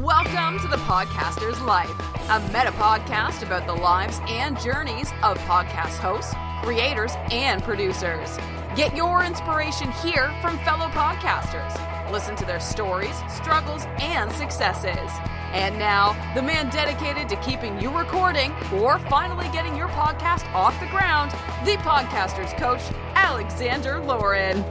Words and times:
Welcome 0.00 0.58
to 0.58 0.68
the 0.68 0.76
Podcaster's 0.78 1.60
Life, 1.62 1.88
a 2.28 2.40
meta 2.48 2.72
podcast 2.72 3.42
about 3.42 3.66
the 3.66 3.74
lives 3.74 4.20
and 4.26 4.58
journeys 4.60 5.10
of 5.22 5.38
podcast 5.38 5.98
hosts, 5.98 6.34
creators, 6.62 7.12
and 7.30 7.62
producers. 7.62 8.36
Get 8.74 8.96
your 8.96 9.24
inspiration 9.24 9.92
here 9.92 10.34
from 10.42 10.58
fellow 10.58 10.88
podcasters. 10.88 11.72
Listen 12.10 12.34
to 12.36 12.44
their 12.44 12.58
stories, 12.60 13.14
struggles, 13.28 13.84
and 14.00 14.30
successes. 14.32 15.10
And 15.52 15.78
now, 15.78 16.12
the 16.34 16.42
man 16.42 16.70
dedicated 16.70 17.28
to 17.28 17.36
keeping 17.36 17.80
you 17.80 17.96
recording 17.96 18.52
or 18.74 18.98
finally 18.98 19.48
getting 19.52 19.76
your 19.76 19.88
podcast 19.88 20.44
off 20.52 20.78
the 20.80 20.86
ground, 20.86 21.30
the 21.64 21.76
podcaster's 21.78 22.52
coach, 22.54 22.82
Alexander 23.14 24.00
Lauren. 24.00 24.62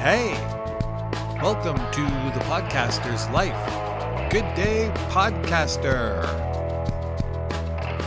Hey, 0.00 0.53
welcome 1.44 1.76
to 1.92 2.00
the 2.32 2.42
podcaster's 2.46 3.28
life. 3.28 3.52
Good 4.30 4.46
day, 4.54 4.90
podcaster. 5.10 6.22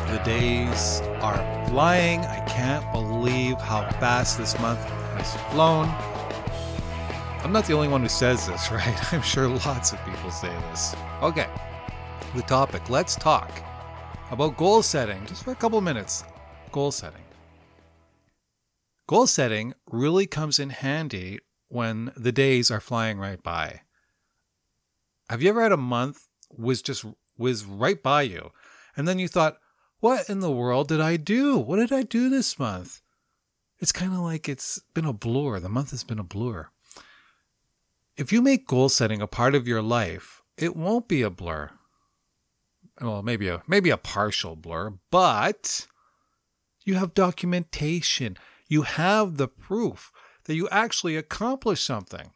The 0.09 0.17
days 0.25 1.01
are 1.21 1.67
flying. 1.67 2.21
I 2.21 2.39
can't 2.47 2.91
believe 2.91 3.59
how 3.59 3.87
fast 3.99 4.39
this 4.39 4.59
month 4.59 4.79
has 4.79 5.35
flown. 5.51 5.87
I'm 7.43 7.51
not 7.51 7.65
the 7.65 7.73
only 7.73 7.89
one 7.89 8.01
who 8.01 8.09
says 8.09 8.47
this, 8.47 8.71
right? 8.71 9.13
I'm 9.13 9.21
sure 9.21 9.47
lots 9.47 9.93
of 9.93 10.03
people 10.03 10.31
say 10.31 10.49
this. 10.71 10.95
Okay, 11.21 11.47
the 12.35 12.41
topic. 12.41 12.89
Let's 12.89 13.15
talk 13.15 13.51
about 14.31 14.57
goal 14.57 14.81
setting 14.81 15.23
just 15.27 15.43
for 15.43 15.51
a 15.51 15.55
couple 15.55 15.79
minutes. 15.79 16.23
Goal 16.71 16.91
setting. 16.91 17.21
Goal 19.05 19.27
setting 19.27 19.75
really 19.91 20.25
comes 20.25 20.57
in 20.57 20.71
handy 20.71 21.37
when 21.67 22.11
the 22.15 22.31
days 22.31 22.71
are 22.71 22.79
flying 22.79 23.19
right 23.19 23.41
by. 23.41 23.81
Have 25.29 25.41
you 25.41 25.49
ever 25.49 25.61
had 25.61 25.71
a 25.71 25.77
month 25.77 26.27
was 26.49 26.81
just 26.81 27.05
whiz 27.37 27.65
right 27.65 28.01
by 28.01 28.21
you, 28.21 28.51
and 28.95 29.07
then 29.07 29.19
you 29.19 29.27
thought, 29.27 29.59
"What 29.99 30.29
in 30.29 30.39
the 30.39 30.51
world 30.51 30.87
did 30.87 31.01
I 31.01 31.17
do? 31.17 31.57
What 31.57 31.77
did 31.77 31.91
I 31.91 32.03
do 32.03 32.29
this 32.29 32.57
month?" 32.57 33.01
It's 33.79 33.91
kind 33.91 34.13
of 34.13 34.19
like 34.19 34.49
it's 34.49 34.79
been 34.93 35.05
a 35.05 35.13
blur. 35.13 35.59
The 35.59 35.69
month 35.69 35.91
has 35.91 36.03
been 36.03 36.19
a 36.19 36.23
blur. 36.23 36.69
If 38.15 38.31
you 38.31 38.41
make 38.41 38.65
goal 38.65 38.89
setting 38.89 39.21
a 39.21 39.27
part 39.27 39.53
of 39.53 39.67
your 39.67 39.81
life, 39.81 40.41
it 40.57 40.75
won't 40.75 41.07
be 41.07 41.21
a 41.21 41.29
blur. 41.29 41.71
Well, 42.99 43.21
maybe 43.21 43.47
a 43.47 43.61
maybe 43.67 43.91
a 43.91 43.97
partial 43.97 44.55
blur, 44.55 44.93
but 45.11 45.87
you 46.83 46.95
have 46.95 47.13
documentation. 47.13 48.37
You 48.67 48.81
have 48.81 49.37
the 49.37 49.47
proof 49.47 50.11
that 50.47 50.55
you 50.55 50.67
actually 50.69 51.15
accomplish 51.15 51.81
something. 51.83 52.31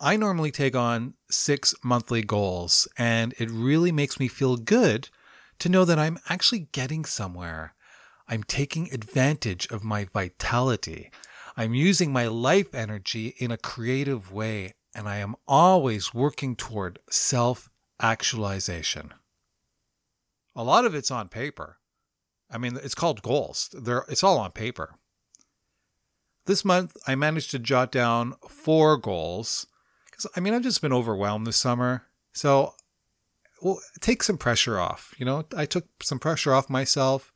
I 0.00 0.16
normally 0.16 0.50
take 0.50 0.76
on 0.76 1.14
six 1.30 1.74
monthly 1.82 2.22
goals, 2.22 2.86
and 2.98 3.34
it 3.38 3.50
really 3.50 3.92
makes 3.92 4.20
me 4.20 4.28
feel 4.28 4.56
good 4.56 5.08
to 5.58 5.68
know 5.68 5.84
that 5.84 5.98
I'm 5.98 6.18
actually 6.28 6.68
getting 6.72 7.04
somewhere. 7.04 7.74
I'm 8.28 8.42
taking 8.42 8.92
advantage 8.92 9.66
of 9.70 9.84
my 9.84 10.04
vitality. 10.04 11.10
I'm 11.56 11.74
using 11.74 12.12
my 12.12 12.26
life 12.26 12.74
energy 12.74 13.34
in 13.38 13.50
a 13.50 13.56
creative 13.56 14.30
way, 14.30 14.74
and 14.94 15.08
I 15.08 15.16
am 15.16 15.34
always 15.48 16.12
working 16.12 16.56
toward 16.56 16.98
self 17.08 17.70
actualization. 18.00 19.14
A 20.54 20.62
lot 20.62 20.84
of 20.84 20.94
it's 20.94 21.10
on 21.10 21.28
paper. 21.28 21.78
I 22.50 22.58
mean, 22.58 22.78
it's 22.82 22.94
called 22.94 23.22
goals. 23.22 23.70
They're, 23.72 24.04
it's 24.08 24.22
all 24.22 24.38
on 24.38 24.52
paper. 24.52 24.96
This 26.46 26.64
month, 26.64 26.96
I 27.06 27.14
managed 27.14 27.50
to 27.50 27.58
jot 27.58 27.92
down 27.92 28.34
four 28.48 28.96
goals 28.96 29.66
because 30.06 30.26
I 30.36 30.40
mean, 30.40 30.54
I've 30.54 30.62
just 30.62 30.80
been 30.80 30.92
overwhelmed 30.92 31.46
this 31.46 31.56
summer. 31.56 32.04
So, 32.32 32.74
well, 33.60 33.80
take 34.00 34.22
some 34.22 34.38
pressure 34.38 34.78
off. 34.78 35.14
You 35.18 35.26
know, 35.26 35.44
I 35.56 35.66
took 35.66 35.86
some 36.02 36.18
pressure 36.18 36.54
off 36.54 36.70
myself 36.70 37.32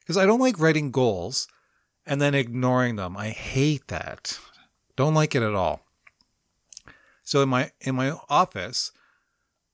because 0.00 0.16
I 0.16 0.24
don't 0.24 0.40
like 0.40 0.58
writing 0.58 0.90
goals 0.90 1.48
and 2.06 2.20
then 2.20 2.34
ignoring 2.34 2.96
them. 2.96 3.16
I 3.16 3.28
hate 3.28 3.88
that. 3.88 4.38
Don't 4.96 5.14
like 5.14 5.34
it 5.34 5.42
at 5.42 5.54
all. 5.54 5.82
So 7.22 7.42
in 7.42 7.50
my 7.50 7.72
in 7.82 7.94
my 7.94 8.14
office, 8.30 8.90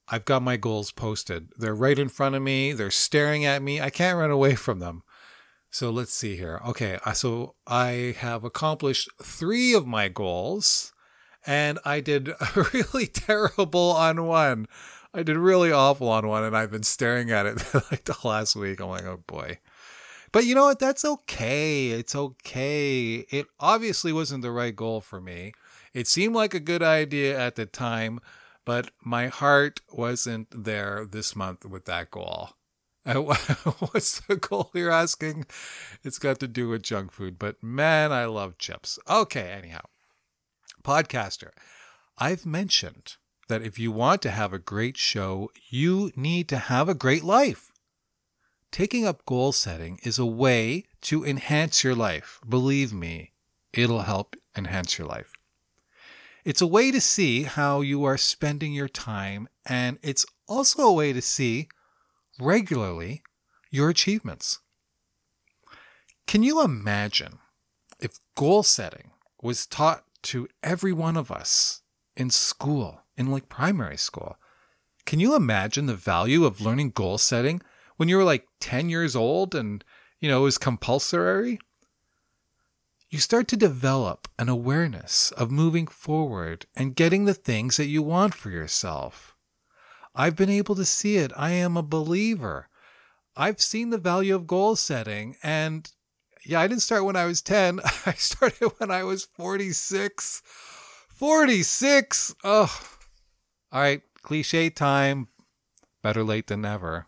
I've 0.09 0.25
got 0.25 0.43
my 0.43 0.57
goals 0.57 0.91
posted. 0.91 1.51
They're 1.57 1.75
right 1.75 1.99
in 1.99 2.09
front 2.09 2.35
of 2.35 2.43
me. 2.43 2.73
They're 2.73 2.91
staring 2.91 3.45
at 3.45 3.63
me. 3.63 3.81
I 3.81 3.91
can't 3.91 4.19
run 4.19 4.33
away 4.33 4.57
from 4.57 4.81
them. 4.81 5.04
So 5.75 5.91
let's 5.91 6.15
see 6.15 6.37
here. 6.37 6.61
Okay, 6.65 7.01
so 7.15 7.57
I 7.67 8.15
have 8.19 8.45
accomplished 8.45 9.09
three 9.21 9.75
of 9.75 9.89
my 9.89 10.07
goals, 10.07 10.93
and 11.45 11.81
I 11.85 11.99
did 11.99 12.31
really 12.73 13.09
terrible 13.09 13.91
on 13.91 14.25
one. 14.25 14.69
I 15.13 15.25
did 15.25 15.37
really 15.37 15.73
awful 15.73 16.09
on 16.11 16.29
one, 16.29 16.45
and 16.45 16.57
I've 16.57 16.71
been 16.71 16.85
staring 16.85 17.33
at 17.33 17.47
it 17.47 17.75
like 17.91 18.05
the 18.05 18.17
last 18.23 18.55
week. 18.55 18.79
I'm 18.79 18.89
like, 18.89 19.05
oh 19.05 19.25
boy. 19.27 19.59
But 20.31 20.45
you 20.45 20.55
know 20.55 20.67
what? 20.67 20.79
That's 20.79 21.05
okay. 21.05 21.89
It's 21.89 22.15
okay. 22.15 23.27
It 23.29 23.47
obviously 23.59 24.13
wasn't 24.13 24.43
the 24.43 24.53
right 24.53 24.77
goal 24.77 25.01
for 25.01 25.21
me. 25.21 25.55
It 25.93 26.07
seemed 26.07 26.37
like 26.37 26.55
a 26.55 26.61
good 26.61 26.85
idea 26.85 27.37
at 27.37 27.57
the 27.57 27.67
time, 27.67 28.21
but 28.65 28.93
my 29.03 29.27
heart 29.27 29.81
wasn't 29.93 30.47
there 30.53 31.05
this 31.05 31.35
month 31.35 31.67
with 31.67 31.87
that 31.87 32.13
goal. 32.13 32.51
Uh, 33.07 33.15
what's 33.91 34.21
the 34.21 34.37
goal 34.37 34.71
you're 34.75 34.91
asking? 34.91 35.47
It's 36.03 36.19
got 36.19 36.39
to 36.41 36.49
do 36.49 36.69
with 36.69 36.83
junk 36.83 37.13
food, 37.13 37.39
but 37.39 37.63
man, 37.63 38.13
I 38.13 38.25
love 38.25 38.59
chips. 38.59 38.99
Okay, 39.09 39.53
anyhow. 39.53 39.83
Podcaster, 40.83 41.51
I've 42.19 42.47
mentioned 42.47 43.17
that 43.49 43.63
if 43.63 43.79
you 43.79 43.93
want 43.93 44.23
to 44.23 44.31
have 44.31 44.53
a 44.53 44.59
great 44.59 44.97
show, 44.97 45.51
you 45.69 46.13
need 46.17 46.49
to 46.49 46.57
have 46.57 46.89
a 46.89 46.95
great 46.95 47.25
life. 47.25 47.73
Taking 48.71 49.07
up 49.07 49.25
goal 49.25 49.53
setting 49.53 49.99
is 50.03 50.19
a 50.19 50.27
way 50.27 50.85
to 51.03 51.25
enhance 51.25 51.85
your 51.85 51.95
life. 51.95 52.41
Believe 52.49 52.93
me, 52.93 53.33
it'll 53.73 54.03
help 54.03 54.37
enhance 54.57 54.99
your 54.99 55.07
life. 55.07 55.33
It's 56.45 56.61
a 56.61 56.67
way 56.67 56.91
to 56.91 57.01
see 57.01 57.45
how 57.45 57.81
you 57.81 58.05
are 58.05 58.19
spending 58.19 58.73
your 58.73 58.89
time, 58.89 59.49
and 59.65 59.99
it's 60.03 60.27
also 60.49 60.83
a 60.83 60.93
way 60.93 61.13
to 61.13 61.23
see 61.23 61.69
regularly 62.39 63.23
your 63.71 63.89
achievements. 63.89 64.61
Can 66.27 66.43
you 66.43 66.63
imagine 66.63 67.39
if 68.01 68.19
goal 68.37 68.63
setting 68.63 69.11
was 69.43 69.67
taught 69.67 70.05
to 70.23 70.49
every 70.63 70.93
one 70.93 71.17
of 71.17 71.31
us 71.31 71.83
in 72.17 72.31
school, 72.31 73.03
in 73.17 73.31
like 73.31 73.49
primary 73.49 73.97
school? 73.97 74.37
Can 75.07 75.21
you 75.21 75.37
imagine 75.37 75.87
the 75.87 75.95
value 75.95 76.45
of 76.45 76.61
learning 76.61 76.91
goal 76.91 77.19
setting 77.19 77.61
when 77.97 78.09
you 78.09 78.17
were 78.17 78.25
like 78.25 78.49
10 78.61 78.89
years 78.89 79.15
old 79.15 79.55
and, 79.55 79.85
you 80.21 80.29
know, 80.29 80.41
it 80.41 80.45
was 80.45 80.59
compulsory? 80.59 81.59
You 83.11 83.19
start 83.21 83.47
to 83.49 83.57
develop 83.57 84.27
an 84.39 84.49
awareness 84.49 85.31
of 85.33 85.51
moving 85.51 85.87
forward 85.87 86.67
and 86.75 86.97
getting 86.97 87.27
the 87.27 87.35
things 87.35 87.77
that 87.77 87.87
you 87.87 88.03
want 88.03 88.35
for 88.35 88.51
yourself. 88.51 89.34
I've 90.15 90.37
been 90.37 90.51
able 90.51 90.75
to 90.77 90.85
see 90.85 91.17
it. 91.17 91.33
I 91.37 91.51
am 91.51 91.77
a 91.77 91.83
believer. 91.83 92.69
I've 93.37 93.61
seen 93.61 93.91
the 93.91 93.99
value 93.99 94.35
of 94.35 94.47
goal 94.47 94.77
setting. 94.77 95.37
And 95.43 95.91
yeah, 96.45 96.61
I 96.61 96.69
didn't 96.69 96.83
start 96.83 97.05
when 97.05 97.17
I 97.17 97.25
was 97.25 97.43
10. 97.43 97.81
I 98.07 98.13
started 98.13 98.73
when 98.79 98.91
I 98.91 99.03
was 99.03 99.25
46. 99.25 100.43
46. 101.09 102.35
Oh, 102.45 102.81
all 103.73 103.81
right. 103.81 104.03
Cliche 104.23 104.71
time. 104.71 105.29
Better 106.03 106.23
late 106.23 106.47
than 106.47 106.61
never. 106.61 107.07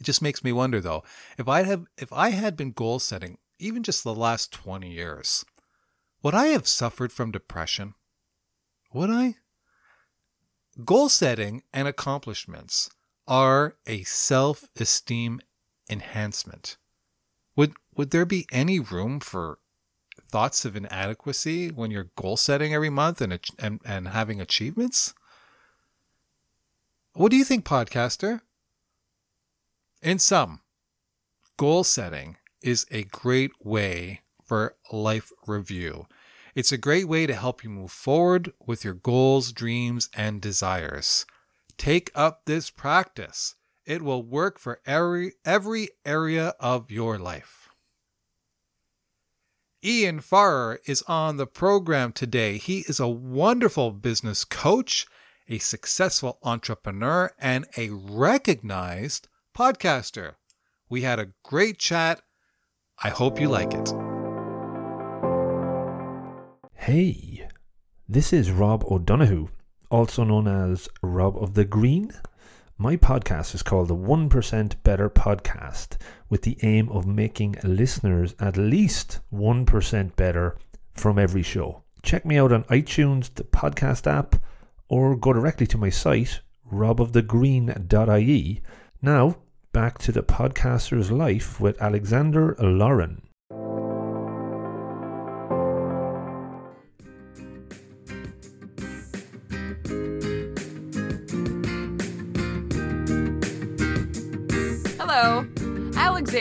It 0.00 0.04
just 0.04 0.22
makes 0.22 0.44
me 0.44 0.52
wonder 0.52 0.80
though, 0.80 1.04
if 1.38 1.48
I 1.48 1.62
have 1.62 1.86
if 1.96 2.12
I 2.12 2.30
had 2.30 2.56
been 2.56 2.72
goal 2.72 2.98
setting 2.98 3.38
even 3.58 3.82
just 3.82 4.04
the 4.04 4.14
last 4.14 4.52
20 4.52 4.90
years, 4.90 5.44
would 6.22 6.34
I 6.34 6.46
have 6.46 6.68
suffered 6.68 7.12
from 7.12 7.30
depression? 7.30 7.94
Would 8.92 9.10
I? 9.10 9.36
Goal 10.84 11.08
setting 11.08 11.62
and 11.72 11.88
accomplishments 11.88 12.90
are 13.26 13.76
a 13.86 14.02
self 14.02 14.68
esteem 14.78 15.40
enhancement. 15.88 16.76
Would, 17.56 17.72
would 17.94 18.10
there 18.10 18.26
be 18.26 18.46
any 18.52 18.78
room 18.78 19.20
for 19.20 19.58
thoughts 20.28 20.66
of 20.66 20.76
inadequacy 20.76 21.70
when 21.70 21.90
you're 21.90 22.10
goal 22.16 22.36
setting 22.36 22.74
every 22.74 22.90
month 22.90 23.22
and, 23.22 23.38
and, 23.58 23.80
and 23.86 24.08
having 24.08 24.40
achievements? 24.40 25.14
What 27.14 27.30
do 27.30 27.38
you 27.38 27.44
think, 27.44 27.64
podcaster? 27.64 28.42
In 30.02 30.18
sum, 30.18 30.60
goal 31.56 31.84
setting 31.84 32.36
is 32.62 32.84
a 32.90 33.04
great 33.04 33.52
way 33.64 34.20
for 34.44 34.76
life 34.92 35.32
review. 35.46 36.06
It's 36.56 36.72
a 36.72 36.78
great 36.78 37.06
way 37.06 37.26
to 37.26 37.34
help 37.34 37.62
you 37.62 37.68
move 37.68 37.92
forward 37.92 38.50
with 38.66 38.82
your 38.82 38.94
goals, 38.94 39.52
dreams, 39.52 40.08
and 40.14 40.40
desires. 40.40 41.26
Take 41.76 42.10
up 42.14 42.46
this 42.46 42.70
practice. 42.70 43.56
It 43.84 44.00
will 44.00 44.22
work 44.22 44.58
for 44.58 44.80
every, 44.86 45.34
every 45.44 45.90
area 46.06 46.54
of 46.58 46.90
your 46.90 47.18
life. 47.18 47.68
Ian 49.84 50.20
Farrar 50.20 50.80
is 50.86 51.02
on 51.02 51.36
the 51.36 51.46
program 51.46 52.12
today. 52.12 52.56
He 52.56 52.86
is 52.88 52.98
a 52.98 53.06
wonderful 53.06 53.90
business 53.90 54.46
coach, 54.46 55.06
a 55.50 55.58
successful 55.58 56.38
entrepreneur, 56.42 57.32
and 57.38 57.66
a 57.76 57.90
recognized 57.90 59.28
podcaster. 59.54 60.36
We 60.88 61.02
had 61.02 61.18
a 61.18 61.32
great 61.42 61.78
chat. 61.78 62.22
I 63.04 63.10
hope 63.10 63.38
you 63.38 63.50
like 63.50 63.74
it. 63.74 64.05
Hey, 66.86 67.48
this 68.08 68.32
is 68.32 68.52
Rob 68.52 68.84
O'Donoghue, 68.88 69.48
also 69.90 70.22
known 70.22 70.46
as 70.46 70.88
Rob 71.02 71.36
of 71.36 71.54
the 71.54 71.64
Green. 71.64 72.12
My 72.78 72.96
podcast 72.96 73.56
is 73.56 73.64
called 73.64 73.88
the 73.88 73.96
1% 73.96 74.74
Better 74.84 75.10
Podcast, 75.10 75.96
with 76.30 76.42
the 76.42 76.56
aim 76.62 76.88
of 76.90 77.04
making 77.04 77.56
listeners 77.64 78.36
at 78.38 78.56
least 78.56 79.18
1% 79.34 80.14
better 80.14 80.56
from 80.94 81.18
every 81.18 81.42
show. 81.42 81.82
Check 82.04 82.24
me 82.24 82.38
out 82.38 82.52
on 82.52 82.62
iTunes, 82.70 83.34
the 83.34 83.42
podcast 83.42 84.06
app, 84.06 84.36
or 84.88 85.16
go 85.16 85.32
directly 85.32 85.66
to 85.66 85.78
my 85.78 85.90
site, 85.90 86.40
robofthegreen.ie. 86.72 88.62
Now, 89.02 89.36
back 89.72 89.98
to 89.98 90.12
the 90.12 90.22
podcaster's 90.22 91.10
life 91.10 91.60
with 91.60 91.82
Alexander 91.82 92.54
Lauren. 92.60 93.25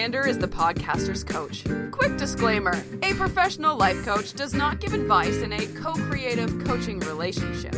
Alexander 0.06 0.30
is 0.30 0.38
the 0.38 0.48
podcaster's 0.48 1.24
coach. 1.24 1.66
Quick 1.90 2.16
disclaimer 2.16 2.84
a 3.02 3.16
professional 3.16 3.76
life 3.76 4.06
coach 4.06 4.36
does 4.36 4.54
not 4.54 4.80
give 4.80 4.94
advice 4.94 5.38
in 5.38 5.52
a 5.52 5.66
co 5.82 5.94
creative 5.94 6.64
coaching 6.64 7.00
relationship. 7.00 7.74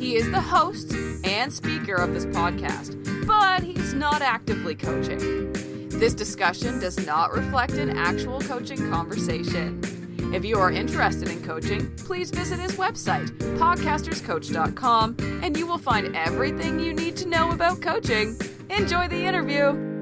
He 0.00 0.16
is 0.16 0.30
the 0.30 0.40
host 0.40 0.94
and 1.22 1.52
speaker 1.52 1.96
of 1.96 2.14
this 2.14 2.24
podcast, 2.24 2.96
but 3.26 3.62
he's 3.62 3.92
not 3.92 4.22
actively 4.22 4.74
coaching. 4.74 5.52
This 5.90 6.14
discussion 6.14 6.80
does 6.80 7.06
not 7.06 7.34
reflect 7.34 7.74
an 7.74 7.90
actual 7.90 8.40
coaching 8.40 8.90
conversation. 8.90 9.82
If 10.32 10.46
you 10.46 10.56
are 10.56 10.70
interested 10.70 11.28
in 11.28 11.42
coaching, 11.42 11.94
please 11.96 12.30
visit 12.30 12.58
his 12.58 12.76
website, 12.78 13.28
podcasterscoach.com, 13.58 15.16
and 15.42 15.58
you 15.58 15.66
will 15.66 15.76
find 15.76 16.16
everything 16.16 16.80
you 16.80 16.94
need 16.94 17.16
to 17.18 17.28
know 17.28 17.50
about 17.50 17.82
coaching. 17.82 18.34
Enjoy 18.70 19.08
the 19.08 19.26
interview. 19.26 19.93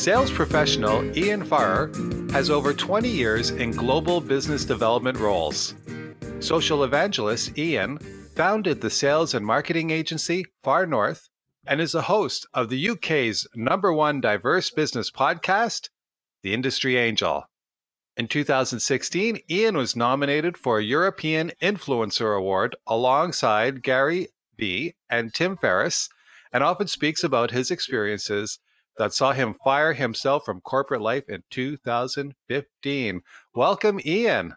Sales 0.00 0.30
professional 0.30 1.14
Ian 1.14 1.44
Farrar 1.44 1.92
has 2.32 2.48
over 2.48 2.72
20 2.72 3.06
years 3.06 3.50
in 3.50 3.70
global 3.70 4.18
business 4.18 4.64
development 4.64 5.18
roles. 5.18 5.74
Social 6.38 6.84
evangelist 6.84 7.58
Ian 7.58 7.98
founded 8.34 8.80
the 8.80 8.88
sales 8.88 9.34
and 9.34 9.44
marketing 9.44 9.90
agency 9.90 10.46
Far 10.64 10.86
North 10.86 11.28
and 11.66 11.82
is 11.82 11.94
a 11.94 12.00
host 12.00 12.46
of 12.54 12.70
the 12.70 12.88
UK's 12.88 13.46
number 13.54 13.92
one 13.92 14.22
diverse 14.22 14.70
business 14.70 15.10
podcast, 15.10 15.90
The 16.42 16.54
Industry 16.54 16.96
Angel. 16.96 17.44
In 18.16 18.26
2016, 18.26 19.40
Ian 19.50 19.76
was 19.76 19.94
nominated 19.94 20.56
for 20.56 20.78
a 20.78 20.82
European 20.82 21.52
Influencer 21.60 22.34
Award 22.34 22.74
alongside 22.86 23.82
Gary 23.82 24.28
Vee 24.56 24.94
and 25.10 25.34
Tim 25.34 25.58
Ferriss, 25.58 26.08
and 26.54 26.64
often 26.64 26.86
speaks 26.86 27.22
about 27.22 27.50
his 27.50 27.70
experiences 27.70 28.60
that 29.00 29.14
saw 29.14 29.32
him 29.32 29.56
fire 29.64 29.94
himself 29.94 30.44
from 30.44 30.60
corporate 30.60 31.00
life 31.00 31.26
in 31.26 31.42
2015. 31.50 33.22
Welcome, 33.54 33.98
Ian. 34.04 34.56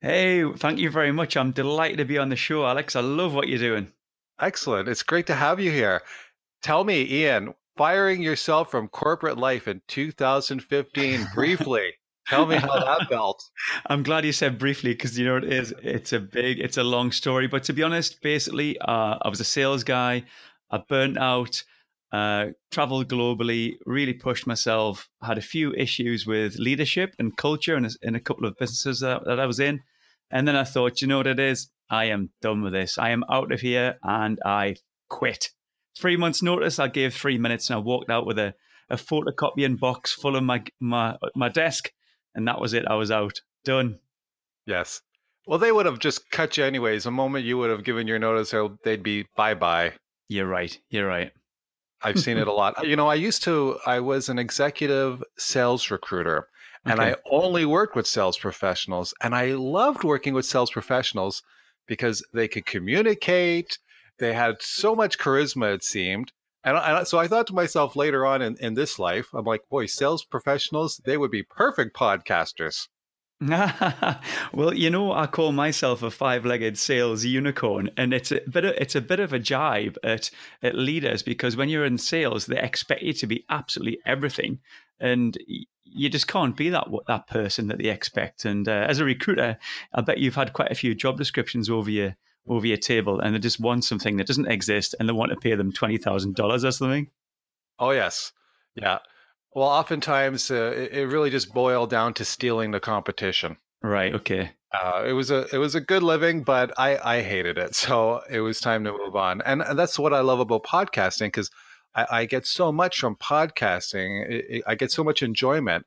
Hey, 0.00 0.50
thank 0.54 0.78
you 0.78 0.88
very 0.88 1.12
much. 1.12 1.36
I'm 1.36 1.52
delighted 1.52 1.98
to 1.98 2.06
be 2.06 2.16
on 2.16 2.30
the 2.30 2.36
show, 2.36 2.64
Alex. 2.64 2.96
I 2.96 3.00
love 3.00 3.34
what 3.34 3.46
you're 3.46 3.58
doing. 3.58 3.92
Excellent. 4.40 4.88
It's 4.88 5.02
great 5.02 5.26
to 5.26 5.34
have 5.34 5.60
you 5.60 5.70
here. 5.70 6.00
Tell 6.62 6.82
me, 6.82 7.04
Ian, 7.04 7.52
firing 7.76 8.22
yourself 8.22 8.70
from 8.70 8.88
corporate 8.88 9.36
life 9.36 9.68
in 9.68 9.82
2015 9.86 11.26
briefly. 11.34 11.92
Tell 12.26 12.46
me 12.46 12.56
how 12.56 12.80
that 12.82 13.06
felt. 13.10 13.44
I'm 13.86 14.02
glad 14.02 14.24
you 14.24 14.32
said 14.32 14.58
briefly 14.58 14.94
because 14.94 15.18
you 15.18 15.26
know 15.26 15.36
it 15.36 15.44
is. 15.44 15.74
It's 15.82 16.14
a 16.14 16.20
big, 16.20 16.58
it's 16.58 16.78
a 16.78 16.84
long 16.84 17.12
story. 17.12 17.48
But 17.48 17.64
to 17.64 17.74
be 17.74 17.82
honest, 17.82 18.22
basically, 18.22 18.78
uh, 18.78 19.18
I 19.20 19.28
was 19.28 19.40
a 19.40 19.44
sales 19.44 19.84
guy. 19.84 20.24
I 20.70 20.78
burnt 20.88 21.18
out. 21.18 21.62
Uh, 22.14 22.52
traveled 22.70 23.08
globally, 23.08 23.74
really 23.86 24.12
pushed 24.12 24.46
myself. 24.46 25.08
Had 25.20 25.36
a 25.36 25.42
few 25.42 25.72
issues 25.72 26.24
with 26.24 26.60
leadership 26.60 27.12
and 27.18 27.36
culture 27.36 27.76
in 27.76 27.84
a, 27.84 27.90
in 28.02 28.14
a 28.14 28.20
couple 28.20 28.46
of 28.46 28.56
businesses 28.56 29.00
that, 29.00 29.24
that 29.24 29.40
I 29.40 29.46
was 29.46 29.58
in, 29.58 29.80
and 30.30 30.46
then 30.46 30.54
I 30.54 30.62
thought, 30.62 31.02
you 31.02 31.08
know 31.08 31.16
what 31.16 31.26
it 31.26 31.40
is? 31.40 31.72
I 31.90 32.04
am 32.04 32.30
done 32.40 32.62
with 32.62 32.72
this. 32.72 32.98
I 32.98 33.10
am 33.10 33.24
out 33.28 33.50
of 33.50 33.60
here, 33.60 33.96
and 34.04 34.38
I 34.44 34.76
quit. 35.08 35.50
Three 35.98 36.16
months' 36.16 36.40
notice. 36.40 36.78
I 36.78 36.86
gave 36.86 37.12
three 37.12 37.36
minutes, 37.36 37.68
and 37.68 37.78
I 37.78 37.80
walked 37.80 38.10
out 38.10 38.26
with 38.26 38.38
a, 38.38 38.54
a 38.88 38.94
photocopying 38.94 39.80
box 39.80 40.12
full 40.12 40.36
of 40.36 40.44
my 40.44 40.62
my 40.78 41.16
my 41.34 41.48
desk, 41.48 41.90
and 42.32 42.46
that 42.46 42.60
was 42.60 42.74
it. 42.74 42.84
I 42.86 42.94
was 42.94 43.10
out. 43.10 43.40
Done. 43.64 43.98
Yes. 44.66 45.00
Well, 45.48 45.58
they 45.58 45.72
would 45.72 45.86
have 45.86 45.98
just 45.98 46.30
cut 46.30 46.58
you 46.58 46.64
anyways. 46.64 47.02
The 47.04 47.10
moment 47.10 47.44
you 47.44 47.58
would 47.58 47.70
have 47.70 47.82
given 47.82 48.06
your 48.06 48.20
notice, 48.20 48.54
they'd 48.84 49.02
be 49.02 49.26
bye 49.36 49.54
bye. 49.54 49.94
You're 50.28 50.46
right. 50.46 50.78
You're 50.90 51.08
right. 51.08 51.32
I've 52.04 52.20
seen 52.20 52.36
it 52.36 52.46
a 52.46 52.52
lot. 52.52 52.86
You 52.86 52.96
know, 52.96 53.08
I 53.08 53.14
used 53.14 53.42
to, 53.44 53.78
I 53.86 54.00
was 54.00 54.28
an 54.28 54.38
executive 54.38 55.22
sales 55.36 55.90
recruiter 55.90 56.48
and 56.84 57.00
okay. 57.00 57.12
I 57.12 57.14
only 57.30 57.64
worked 57.64 57.96
with 57.96 58.06
sales 58.06 58.36
professionals. 58.36 59.14
And 59.20 59.34
I 59.34 59.52
loved 59.52 60.04
working 60.04 60.34
with 60.34 60.44
sales 60.44 60.70
professionals 60.70 61.42
because 61.86 62.24
they 62.32 62.48
could 62.48 62.66
communicate. 62.66 63.78
They 64.18 64.34
had 64.34 64.60
so 64.60 64.94
much 64.94 65.18
charisma, 65.18 65.74
it 65.74 65.84
seemed. 65.84 66.32
And, 66.62 66.76
and 66.76 67.06
so 67.06 67.18
I 67.18 67.28
thought 67.28 67.46
to 67.48 67.54
myself 67.54 67.96
later 67.96 68.24
on 68.24 68.42
in, 68.42 68.56
in 68.58 68.74
this 68.74 68.98
life, 68.98 69.28
I'm 69.34 69.44
like, 69.44 69.68
boy, 69.68 69.86
sales 69.86 70.24
professionals, 70.24 71.00
they 71.04 71.16
would 71.16 71.30
be 71.30 71.42
perfect 71.42 71.96
podcasters. 71.96 72.88
well, 74.52 74.72
you 74.72 74.90
know, 74.90 75.12
I 75.12 75.26
call 75.26 75.52
myself 75.52 76.02
a 76.02 76.10
five-legged 76.10 76.78
sales 76.78 77.24
unicorn, 77.24 77.90
and 77.96 78.14
it's 78.14 78.30
a 78.30 78.40
bit 78.48 78.64
of, 78.64 78.74
it's 78.78 78.94
a 78.94 79.00
bit 79.00 79.20
of 79.20 79.32
a 79.32 79.38
jibe 79.38 79.98
at 80.04 80.30
at 80.62 80.76
leaders 80.76 81.22
because 81.22 81.56
when 81.56 81.68
you're 81.68 81.84
in 81.84 81.98
sales, 81.98 82.46
they 82.46 82.58
expect 82.58 83.02
you 83.02 83.12
to 83.12 83.26
be 83.26 83.44
absolutely 83.50 83.98
everything, 84.06 84.60
and 85.00 85.36
you 85.84 86.08
just 86.08 86.28
can't 86.28 86.56
be 86.56 86.70
that 86.70 86.86
that 87.08 87.26
person 87.26 87.68
that 87.68 87.78
they 87.78 87.88
expect. 87.88 88.44
And 88.44 88.68
uh, 88.68 88.86
as 88.88 89.00
a 89.00 89.04
recruiter, 89.04 89.58
I 89.92 90.00
bet 90.00 90.18
you've 90.18 90.36
had 90.36 90.52
quite 90.52 90.70
a 90.70 90.76
few 90.76 90.94
job 90.94 91.18
descriptions 91.18 91.68
over 91.68 91.90
your 91.90 92.16
over 92.46 92.66
your 92.66 92.76
table, 92.76 93.20
and 93.20 93.34
they 93.34 93.40
just 93.40 93.60
want 93.60 93.84
something 93.84 94.16
that 94.16 94.26
doesn't 94.26 94.50
exist, 94.50 94.94
and 94.98 95.08
they 95.08 95.12
want 95.12 95.32
to 95.32 95.36
pay 95.36 95.54
them 95.54 95.72
twenty 95.72 95.98
thousand 95.98 96.36
dollars 96.36 96.64
or 96.64 96.72
something. 96.72 97.10
Oh 97.78 97.90
yes, 97.90 98.32
yeah. 98.76 98.98
Well, 99.54 99.68
oftentimes 99.68 100.50
uh, 100.50 100.74
it, 100.76 100.92
it 100.92 101.06
really 101.06 101.30
just 101.30 101.54
boiled 101.54 101.90
down 101.90 102.14
to 102.14 102.24
stealing 102.24 102.72
the 102.72 102.80
competition. 102.80 103.56
Right. 103.82 104.14
Okay. 104.14 104.50
Uh, 104.72 105.04
it 105.06 105.12
was 105.12 105.30
a 105.30 105.46
it 105.54 105.58
was 105.58 105.76
a 105.76 105.80
good 105.80 106.02
living, 106.02 106.42
but 106.42 106.72
I 106.76 106.98
I 106.98 107.22
hated 107.22 107.58
it, 107.58 107.74
so 107.76 108.22
it 108.28 108.40
was 108.40 108.60
time 108.60 108.84
to 108.84 108.92
move 108.92 109.14
on. 109.14 109.40
And, 109.42 109.62
and 109.62 109.78
that's 109.78 109.98
what 109.98 110.12
I 110.12 110.20
love 110.20 110.40
about 110.40 110.64
podcasting 110.64 111.28
because 111.28 111.50
I, 111.94 112.06
I, 112.10 112.24
get 112.24 112.44
so 112.44 112.72
much 112.72 112.98
from 112.98 113.14
podcasting. 113.14 114.28
It, 114.28 114.46
it, 114.48 114.64
I 114.66 114.74
get 114.74 114.90
so 114.90 115.04
much 115.04 115.22
enjoyment, 115.22 115.86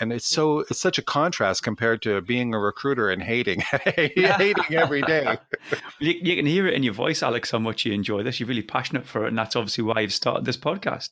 and 0.00 0.12
it's 0.12 0.26
so 0.26 0.60
it's 0.60 0.80
such 0.80 0.98
a 0.98 1.02
contrast 1.02 1.62
compared 1.62 2.02
to 2.02 2.20
being 2.20 2.54
a 2.54 2.58
recruiter 2.58 3.10
and 3.10 3.22
hating 3.22 3.60
hating 3.84 4.74
every 4.74 5.02
day. 5.02 5.38
you, 6.00 6.14
you 6.20 6.34
can 6.34 6.46
hear 6.46 6.66
it 6.66 6.74
in 6.74 6.82
your 6.82 6.94
voice, 6.94 7.22
Alex, 7.22 7.52
how 7.52 7.60
much 7.60 7.84
you 7.84 7.92
enjoy 7.92 8.24
this. 8.24 8.40
You're 8.40 8.48
really 8.48 8.62
passionate 8.62 9.06
for 9.06 9.24
it, 9.24 9.28
and 9.28 9.38
that's 9.38 9.54
obviously 9.54 9.84
why 9.84 10.00
you've 10.00 10.12
started 10.12 10.44
this 10.44 10.56
podcast. 10.56 11.10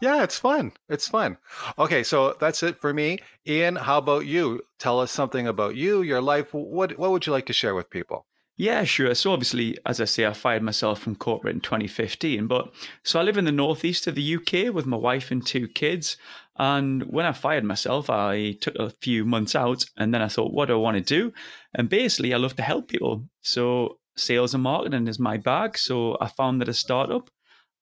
Yeah, 0.00 0.22
it's 0.22 0.38
fun. 0.38 0.72
It's 0.88 1.08
fun. 1.08 1.36
Okay, 1.78 2.02
so 2.02 2.34
that's 2.40 2.62
it 2.62 2.80
for 2.80 2.94
me. 2.94 3.18
Ian, 3.46 3.76
how 3.76 3.98
about 3.98 4.24
you? 4.24 4.62
Tell 4.78 4.98
us 4.98 5.12
something 5.12 5.46
about 5.46 5.76
you, 5.76 6.02
your 6.02 6.22
life. 6.22 6.54
What 6.54 6.98
what 6.98 7.10
would 7.10 7.26
you 7.26 7.32
like 7.32 7.46
to 7.46 7.52
share 7.52 7.74
with 7.74 7.90
people? 7.90 8.26
Yeah, 8.56 8.84
sure. 8.84 9.14
So 9.14 9.32
obviously, 9.32 9.78
as 9.86 10.02
I 10.02 10.04
say, 10.04 10.26
I 10.26 10.34
fired 10.34 10.62
myself 10.62 11.00
from 11.00 11.16
corporate 11.16 11.54
in 11.54 11.60
2015. 11.62 12.46
But 12.46 12.70
so 13.04 13.18
I 13.18 13.22
live 13.22 13.38
in 13.38 13.46
the 13.46 13.52
northeast 13.52 14.06
of 14.06 14.14
the 14.14 14.34
UK 14.36 14.74
with 14.74 14.84
my 14.84 14.98
wife 14.98 15.30
and 15.30 15.46
two 15.46 15.66
kids. 15.66 16.18
And 16.58 17.04
when 17.04 17.24
I 17.24 17.32
fired 17.32 17.64
myself, 17.64 18.10
I 18.10 18.52
took 18.60 18.74
a 18.76 18.90
few 19.00 19.24
months 19.24 19.54
out 19.54 19.86
and 19.96 20.12
then 20.12 20.20
I 20.20 20.28
thought, 20.28 20.52
what 20.52 20.66
do 20.66 20.74
I 20.74 20.76
want 20.76 20.98
to 20.98 21.02
do? 21.02 21.32
And 21.72 21.88
basically, 21.88 22.34
I 22.34 22.36
love 22.36 22.56
to 22.56 22.62
help 22.62 22.88
people. 22.88 23.24
So 23.40 23.98
sales 24.16 24.52
and 24.52 24.62
marketing 24.62 25.08
is 25.08 25.18
my 25.18 25.38
bag. 25.38 25.78
So 25.78 26.18
I 26.20 26.28
founded 26.28 26.68
a 26.68 26.74
startup 26.74 27.30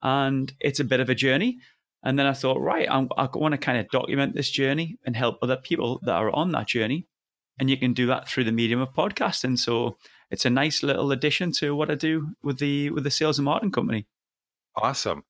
and 0.00 0.52
it's 0.60 0.78
a 0.78 0.84
bit 0.84 1.00
of 1.00 1.10
a 1.10 1.14
journey. 1.16 1.58
And 2.04 2.18
then 2.18 2.26
I 2.26 2.32
thought, 2.32 2.60
right, 2.60 2.88
I'm, 2.90 3.08
I 3.16 3.28
want 3.34 3.52
to 3.52 3.58
kind 3.58 3.78
of 3.78 3.88
document 3.90 4.34
this 4.34 4.50
journey 4.50 4.98
and 5.04 5.16
help 5.16 5.38
other 5.42 5.56
people 5.56 6.00
that 6.04 6.14
are 6.14 6.30
on 6.30 6.52
that 6.52 6.68
journey. 6.68 7.06
And 7.58 7.68
you 7.68 7.76
can 7.76 7.92
do 7.92 8.06
that 8.06 8.28
through 8.28 8.44
the 8.44 8.52
medium 8.52 8.80
of 8.80 8.94
podcasting. 8.94 9.58
So 9.58 9.98
it's 10.30 10.44
a 10.44 10.50
nice 10.50 10.82
little 10.82 11.10
addition 11.10 11.52
to 11.52 11.74
what 11.74 11.90
I 11.90 11.96
do 11.96 12.34
with 12.42 12.58
the 12.58 12.90
with 12.90 13.04
the 13.04 13.10
sales 13.10 13.38
and 13.38 13.46
marketing 13.46 13.72
company. 13.72 14.06
Awesome. 14.76 15.24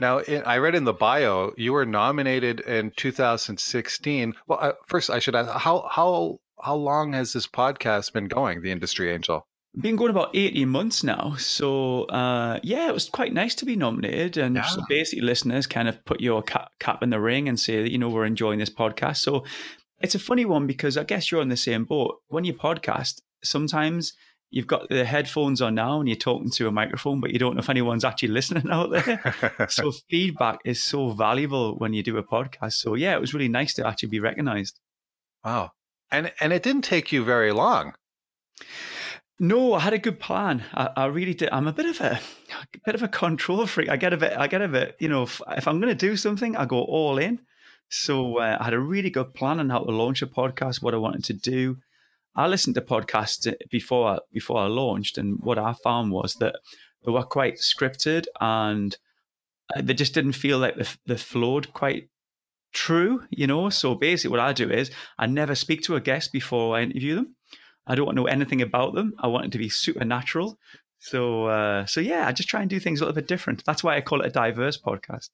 Now, 0.00 0.20
I 0.46 0.58
read 0.58 0.74
in 0.74 0.84
the 0.84 0.92
bio 0.92 1.52
you 1.56 1.72
were 1.72 1.86
nominated 1.86 2.60
in 2.60 2.92
2016. 2.96 4.34
Well, 4.46 4.58
uh, 4.60 4.72
first 4.86 5.10
I 5.10 5.18
should 5.18 5.34
ask 5.36 5.50
how 5.50 5.88
how 5.90 6.40
how 6.60 6.74
long 6.74 7.12
has 7.12 7.32
this 7.32 7.46
podcast 7.46 8.12
been 8.12 8.26
going, 8.26 8.62
The 8.62 8.72
Industry 8.72 9.12
Angel? 9.12 9.46
Been 9.80 9.96
going 9.96 10.10
about 10.10 10.30
18 10.34 10.68
months 10.68 11.04
now. 11.04 11.34
So, 11.38 12.04
uh, 12.04 12.58
yeah, 12.62 12.88
it 12.88 12.94
was 12.94 13.08
quite 13.08 13.32
nice 13.32 13.54
to 13.56 13.64
be 13.64 13.76
nominated. 13.76 14.36
And 14.36 14.56
Yeah. 14.56 14.62
so 14.66 14.82
basically, 14.88 15.24
listeners 15.24 15.66
kind 15.66 15.88
of 15.88 16.04
put 16.04 16.20
your 16.20 16.42
cap, 16.42 16.72
cap 16.80 17.02
in 17.02 17.10
the 17.10 17.20
ring 17.20 17.48
and 17.48 17.58
say 17.60 17.82
that, 17.82 17.92
you 17.92 17.98
know, 17.98 18.08
we're 18.08 18.24
enjoying 18.24 18.58
this 18.58 18.70
podcast. 18.70 19.18
So 19.18 19.44
it's 20.00 20.14
a 20.14 20.18
funny 20.18 20.44
one 20.44 20.66
because 20.66 20.96
I 20.96 21.04
guess 21.04 21.30
you're 21.30 21.40
on 21.40 21.48
the 21.48 21.56
same 21.56 21.84
boat. 21.84 22.20
When 22.28 22.44
you 22.44 22.54
podcast, 22.54 23.20
sometimes 23.44 24.14
you've 24.50 24.66
got 24.66 24.88
the 24.88 25.04
headphones 25.04 25.60
on 25.62 25.74
now 25.76 26.00
and 26.00 26.08
you're 26.08 26.16
talking 26.16 26.50
to 26.50 26.66
a 26.66 26.72
microphone, 26.72 27.20
but 27.20 27.30
you 27.32 27.38
don't 27.38 27.54
know 27.54 27.60
if 27.60 27.70
anyone's 27.70 28.04
actually 28.04 28.28
listening 28.38 28.68
out 28.70 28.90
there. 28.90 29.66
so 29.68 29.92
feedback 30.10 30.58
is 30.64 30.82
so 30.82 31.10
valuable 31.10 31.76
when 31.76 31.92
you 31.92 32.02
do 32.02 32.16
a 32.16 32.22
podcast. 32.24 32.72
So 32.74 32.94
yeah, 32.94 33.14
it 33.14 33.20
was 33.20 33.32
really 33.34 33.48
nice 33.48 33.74
to 33.74 33.86
actually 33.86 34.08
be 34.08 34.20
recognized. 34.20 34.80
wow. 35.44 35.70
And 36.10 36.32
and 36.40 36.52
it 36.54 36.62
didn't 36.62 36.82
take 36.84 37.12
you 37.12 37.22
very 37.22 37.52
long. 37.52 37.92
No, 39.40 39.74
I 39.74 39.80
had 39.80 39.92
a 39.92 39.98
good 39.98 40.18
plan. 40.18 40.64
I, 40.74 40.90
I 40.96 41.04
really 41.06 41.34
did. 41.34 41.50
I'm 41.52 41.68
a 41.68 41.72
bit 41.72 41.86
of 41.86 42.00
a, 42.00 42.20
a 42.74 42.78
bit 42.84 42.94
of 42.94 43.02
a 43.02 43.08
control 43.08 43.66
freak. 43.66 43.88
I 43.88 43.96
get 43.96 44.12
a 44.12 44.16
bit. 44.16 44.32
I 44.36 44.48
get 44.48 44.62
a 44.62 44.68
bit. 44.68 44.96
You 44.98 45.08
know, 45.08 45.22
if, 45.22 45.40
if 45.56 45.68
I'm 45.68 45.80
going 45.80 45.96
to 45.96 46.06
do 46.06 46.16
something, 46.16 46.56
I 46.56 46.66
go 46.66 46.80
all 46.80 47.18
in. 47.18 47.40
So 47.88 48.38
uh, 48.38 48.58
I 48.60 48.64
had 48.64 48.74
a 48.74 48.80
really 48.80 49.10
good 49.10 49.34
plan 49.34 49.60
on 49.60 49.70
how 49.70 49.80
to 49.80 49.90
launch 49.90 50.22
a 50.22 50.26
podcast, 50.26 50.82
what 50.82 50.94
I 50.94 50.98
wanted 50.98 51.24
to 51.24 51.34
do. 51.34 51.78
I 52.34 52.46
listened 52.46 52.74
to 52.74 52.80
podcasts 52.80 53.52
before 53.70 54.08
I, 54.08 54.18
before 54.32 54.58
I 54.58 54.66
launched, 54.66 55.18
and 55.18 55.38
what 55.40 55.58
I 55.58 55.72
found 55.72 56.12
was 56.12 56.34
that 56.36 56.56
they 57.04 57.12
were 57.12 57.24
quite 57.24 57.56
scripted 57.56 58.26
and 58.40 58.96
uh, 59.74 59.82
they 59.82 59.94
just 59.94 60.14
didn't 60.14 60.32
feel 60.32 60.58
like 60.58 60.76
the 60.76 60.96
the 61.06 61.16
flowed 61.16 61.72
quite 61.72 62.10
true. 62.72 63.24
You 63.30 63.46
know, 63.46 63.70
so 63.70 63.94
basically, 63.94 64.32
what 64.32 64.40
I 64.40 64.52
do 64.52 64.70
is 64.70 64.90
I 65.18 65.26
never 65.26 65.54
speak 65.54 65.82
to 65.82 65.96
a 65.96 66.00
guest 66.00 66.32
before 66.32 66.76
I 66.76 66.82
interview 66.82 67.14
them. 67.16 67.36
I 67.88 67.94
don't 67.94 68.06
want 68.06 68.16
to 68.16 68.22
know 68.22 68.28
anything 68.28 68.62
about 68.62 68.94
them. 68.94 69.14
I 69.18 69.26
want 69.26 69.46
it 69.46 69.52
to 69.52 69.58
be 69.58 69.68
supernatural. 69.68 70.58
So, 71.00 71.46
uh, 71.46 71.86
so 71.86 72.00
yeah, 72.00 72.26
I 72.28 72.32
just 72.32 72.48
try 72.48 72.60
and 72.60 72.70
do 72.70 72.78
things 72.78 73.00
a 73.00 73.04
little 73.04 73.14
bit 73.14 73.28
different. 73.28 73.64
That's 73.64 73.82
why 73.82 73.96
I 73.96 74.00
call 74.00 74.20
it 74.20 74.26
a 74.26 74.30
diverse 74.30 74.78
podcast. 74.78 75.30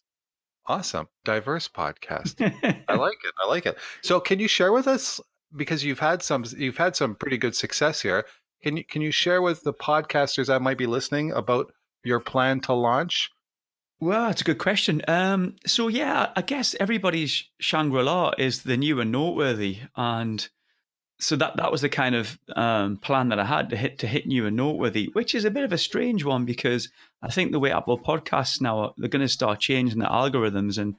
Awesome. 0.66 1.08
Diverse 1.25 1.68
podcast. 1.68 2.40
I 2.88 2.94
like 2.94 3.18
it. 3.25 3.34
I 3.42 3.49
like 3.49 3.66
it. 3.66 3.76
So 4.02 4.20
can 4.20 4.38
you 4.40 4.49
share 4.49 4.73
with 4.73 4.87
us 4.87 5.20
because 5.54 5.84
you've 5.84 5.99
had 5.99 6.23
some 6.23 6.44
you've 6.56 6.78
had 6.78 6.96
some 6.96 7.14
pretty 7.14 7.38
good 7.38 7.54
success 7.54 8.00
here. 8.00 8.25
Can 8.62 8.78
you 8.78 8.84
can 8.84 9.02
you 9.02 9.11
share 9.11 9.42
with 9.42 9.62
the 9.62 9.75
podcasters 9.75 10.46
that 10.46 10.62
might 10.62 10.78
be 10.78 10.87
listening 10.87 11.32
about 11.32 11.73
your 12.02 12.20
plan 12.20 12.61
to 12.61 12.73
launch? 12.73 13.30
well, 14.00 14.26
that's 14.26 14.42
a 14.42 14.44
good 14.44 14.58
question. 14.58 15.02
Um, 15.08 15.56
so 15.66 15.88
yeah, 15.88 16.30
I 16.37 16.42
guess 16.42 16.75
everybody's 16.78 17.44
Shangri 17.58 18.02
La 18.02 18.32
is 18.37 18.62
the 18.62 18.76
new 18.76 19.00
and 19.00 19.11
noteworthy, 19.11 19.78
and 19.96 20.46
so 21.18 21.37
that 21.37 21.56
that 21.56 21.71
was 21.71 21.80
the 21.80 21.88
kind 21.88 22.14
of 22.14 22.38
um, 22.56 22.97
plan 22.97 23.28
that 23.28 23.38
I 23.38 23.44
had 23.44 23.71
to 23.71 23.76
hit 23.76 23.99
to 24.00 24.06
hit 24.06 24.26
new 24.26 24.47
and 24.47 24.56
noteworthy, 24.56 25.11
which 25.12 25.35
is 25.35 25.44
a 25.44 25.50
bit 25.50 25.64
of 25.64 25.73
a 25.73 25.78
strange 25.78 26.25
one 26.25 26.44
because 26.44 26.88
I 27.23 27.30
think 27.30 27.52
the 27.52 27.61
way 27.61 27.71
Apple 27.71 27.99
Podcasts 27.99 28.61
now 28.61 28.78
are, 28.78 28.94
they're 28.97 29.09
going 29.09 29.23
to 29.23 29.28
start 29.28 29.61
changing 29.61 30.00
the 30.00 30.06
algorithms, 30.06 30.76
and 30.76 30.97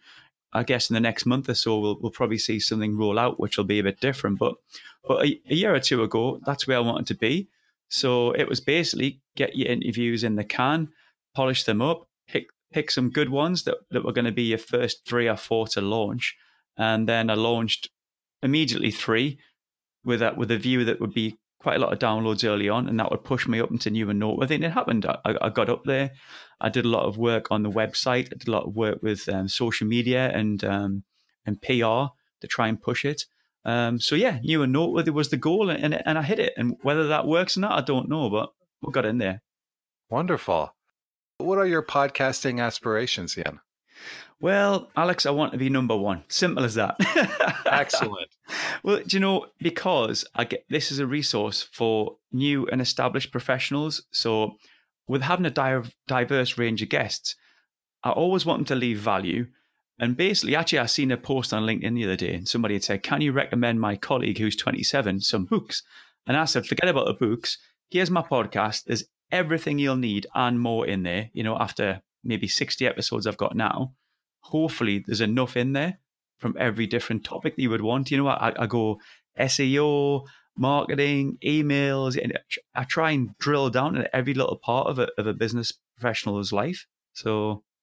I 0.54 0.64
guess 0.64 0.90
in 0.90 0.94
the 0.94 1.00
next 1.00 1.26
month 1.26 1.50
or 1.50 1.54
so 1.54 1.80
we'll 1.80 1.98
we'll 2.00 2.12
probably 2.12 2.38
see 2.38 2.60
something 2.60 2.98
roll 2.98 3.20
out 3.20 3.40
which 3.40 3.58
will 3.58 3.66
be 3.66 3.80
a 3.80 3.84
bit 3.84 4.00
different. 4.00 4.40
But 4.40 4.56
but 5.06 5.26
a, 5.26 5.40
a 5.50 5.56
year 5.56 5.76
or 5.76 5.80
two 5.80 6.02
ago, 6.02 6.40
that's 6.46 6.66
where 6.66 6.78
I 6.78 6.82
wanted 6.82 7.08
to 7.08 7.16
be. 7.16 7.48
So 7.90 8.32
it 8.32 8.48
was 8.48 8.60
basically 8.62 9.20
get 9.36 9.56
your 9.56 9.70
interviews 9.70 10.24
in 10.24 10.36
the 10.36 10.44
can, 10.44 10.90
polish 11.36 11.66
them 11.66 11.82
up, 11.82 12.08
pick 12.28 12.48
pick 12.72 12.90
some 12.90 13.10
good 13.10 13.30
ones 13.30 13.64
that, 13.64 13.78
that 13.92 14.06
were 14.06 14.14
going 14.14 14.26
to 14.26 14.32
be 14.32 14.44
your 14.44 14.58
first 14.58 15.06
three 15.06 15.28
or 15.28 15.38
four 15.38 15.68
to 15.68 15.82
launch. 15.82 16.36
And 16.78 17.08
then 17.08 17.30
I 17.30 17.36
launched 17.36 17.90
immediately 18.42 18.92
three 18.92 19.40
with 20.06 20.22
a, 20.22 20.34
with 20.36 20.52
a 20.52 20.58
view 20.58 20.86
that 20.86 21.02
would 21.02 21.14
be 21.14 21.38
quite 21.60 21.78
a 21.78 21.80
lot 21.80 21.92
of 21.92 22.00
downloads 22.00 22.48
early 22.48 22.70
on, 22.70 22.88
and 22.88 23.00
that 23.00 23.10
would 23.10 23.24
push 23.24 23.48
me 23.48 23.60
up 23.60 23.72
into 23.72 23.90
new 23.90 24.10
and 24.10 24.20
noteworthy. 24.20 24.56
And 24.56 24.64
it 24.64 24.72
happened. 24.72 25.06
I, 25.06 25.36
I 25.42 25.50
got 25.50 25.70
up 25.70 25.84
there. 25.84 26.12
I 26.62 26.70
did 26.70 26.86
a 26.86 26.90
lot 26.90 27.06
of 27.06 27.18
work 27.18 27.48
on 27.50 27.64
the 27.64 27.72
website. 27.72 28.28
I 28.28 28.38
did 28.38 28.48
a 28.48 28.52
lot 28.52 28.68
of 28.68 28.76
work 28.76 29.00
with 29.02 29.28
um, 29.28 29.48
social 29.48 29.88
media 29.88 30.30
and 30.30 30.64
um, 30.64 31.04
and 31.46 31.62
PR 31.62 32.14
to 32.42 32.48
try 32.48 32.68
and 32.68 32.82
push 32.82 33.04
it. 33.04 33.26
Um, 33.66 34.00
so 34.00 34.16
yeah, 34.16 34.40
new 34.44 34.62
and 34.62 34.72
noteworthy 34.72 35.10
was 35.10 35.30
the 35.30 35.38
goal, 35.38 35.70
and 35.72 35.96
and 36.06 36.18
I 36.18 36.22
hit 36.22 36.40
it. 36.40 36.54
And 36.56 36.78
whether 36.84 37.08
that 37.08 37.26
works 37.26 37.58
or 37.58 37.62
not, 37.62 37.78
I 37.78 37.82
don't 37.82 38.10
know, 38.10 38.30
but 38.30 38.54
we 38.82 38.92
got 38.92 39.06
in 39.06 39.18
there. 39.18 39.42
Wonderful. 40.10 40.76
What 41.40 41.58
are 41.58 41.66
your 41.66 41.84
podcasting 41.84 42.62
aspirations, 42.62 43.38
Ian? 43.38 43.60
Well, 44.40 44.92
Alex, 44.96 45.26
I 45.26 45.32
want 45.32 45.54
to 45.54 45.58
be 45.58 45.70
number 45.70 45.96
one. 45.96 46.24
Simple 46.28 46.64
as 46.66 46.76
that. 46.76 46.98
Excellent. 47.66 48.30
well, 48.84 48.98
do 48.98 49.16
you 49.16 49.20
know, 49.20 49.48
because 49.60 50.26
I 50.36 50.44
get 50.44 50.66
this 50.70 50.92
is 50.92 51.00
a 51.00 51.08
resource 51.08 51.64
for 51.64 52.18
new 52.32 52.68
and 52.68 52.82
established 52.82 53.32
professionals. 53.32 54.04
So, 54.12 54.58
with 55.08 55.22
having 55.22 55.46
a 55.46 55.52
di- 55.52 55.82
diverse 56.08 56.58
range 56.58 56.82
of 56.82 56.90
guests, 56.90 57.36
I 58.04 58.12
always 58.12 58.46
want 58.46 58.60
them 58.60 58.66
to 58.66 58.76
leave 58.76 59.00
value. 59.00 59.48
And 59.98 60.18
basically, 60.18 60.56
actually, 60.56 60.80
I 60.80 60.88
seen 60.88 61.12
a 61.12 61.18
post 61.18 61.54
on 61.54 61.64
LinkedIn 61.64 61.96
the 61.96 62.04
other 62.04 62.18
day, 62.18 62.34
and 62.34 62.48
somebody 62.48 62.76
had 62.76 62.84
said, 62.84 63.04
"Can 63.04 63.22
you 63.22 63.32
recommend 63.32 63.80
my 63.80 63.96
colleague 63.96 64.38
who's 64.38 64.58
27 64.58 65.22
some 65.22 65.46
books?" 65.46 65.82
And 66.28 66.36
I 66.36 66.46
said, 66.46 66.66
"Forget 66.66 66.90
about 66.90 67.08
the 67.08 67.14
books. 67.14 67.58
Here's 67.90 68.12
my 68.12 68.22
podcast. 68.22 68.84
There's 68.84 69.06
everything 69.32 69.80
you'll 69.80 69.96
need 69.96 70.28
and 70.36 70.60
more 70.60 70.86
in 70.86 71.04
there. 71.04 71.30
You 71.34 71.44
know, 71.44 71.58
after 71.58 72.02
maybe 72.26 72.48
60 72.48 72.86
episodes 72.86 73.28
I've 73.28 73.38
got 73.38 73.56
now, 73.56 73.94
hopefully 74.42 75.04
there's 75.06 75.22
enough 75.22 75.56
in 75.56 75.74
there 75.74 76.00
from 76.40 76.56
every 76.60 76.88
different 76.88 77.24
topic 77.24 77.56
that 77.56 77.62
you 77.62 77.70
would 77.70 77.82
want. 77.82 78.12
You 78.12 78.18
know, 78.18 78.28
I, 78.28 78.54
I 78.58 78.68
go 78.68 79.00
SEO, 79.40 80.26
marketing, 80.58 81.38
emails, 81.46 82.22
and 82.22 82.38
I 82.74 82.84
try 82.84 83.12
and 83.12 83.38
drill 83.40 83.70
down 83.70 83.96
into 83.96 84.16
every 84.16 84.34
little 84.34 84.58
part 84.58 84.88
of 84.88 85.00
a, 85.00 85.10
of 85.18 85.28
a 85.28 85.34
business 85.34 85.72
professional's 85.98 86.52
life. 86.52 86.86
So, 87.14 87.64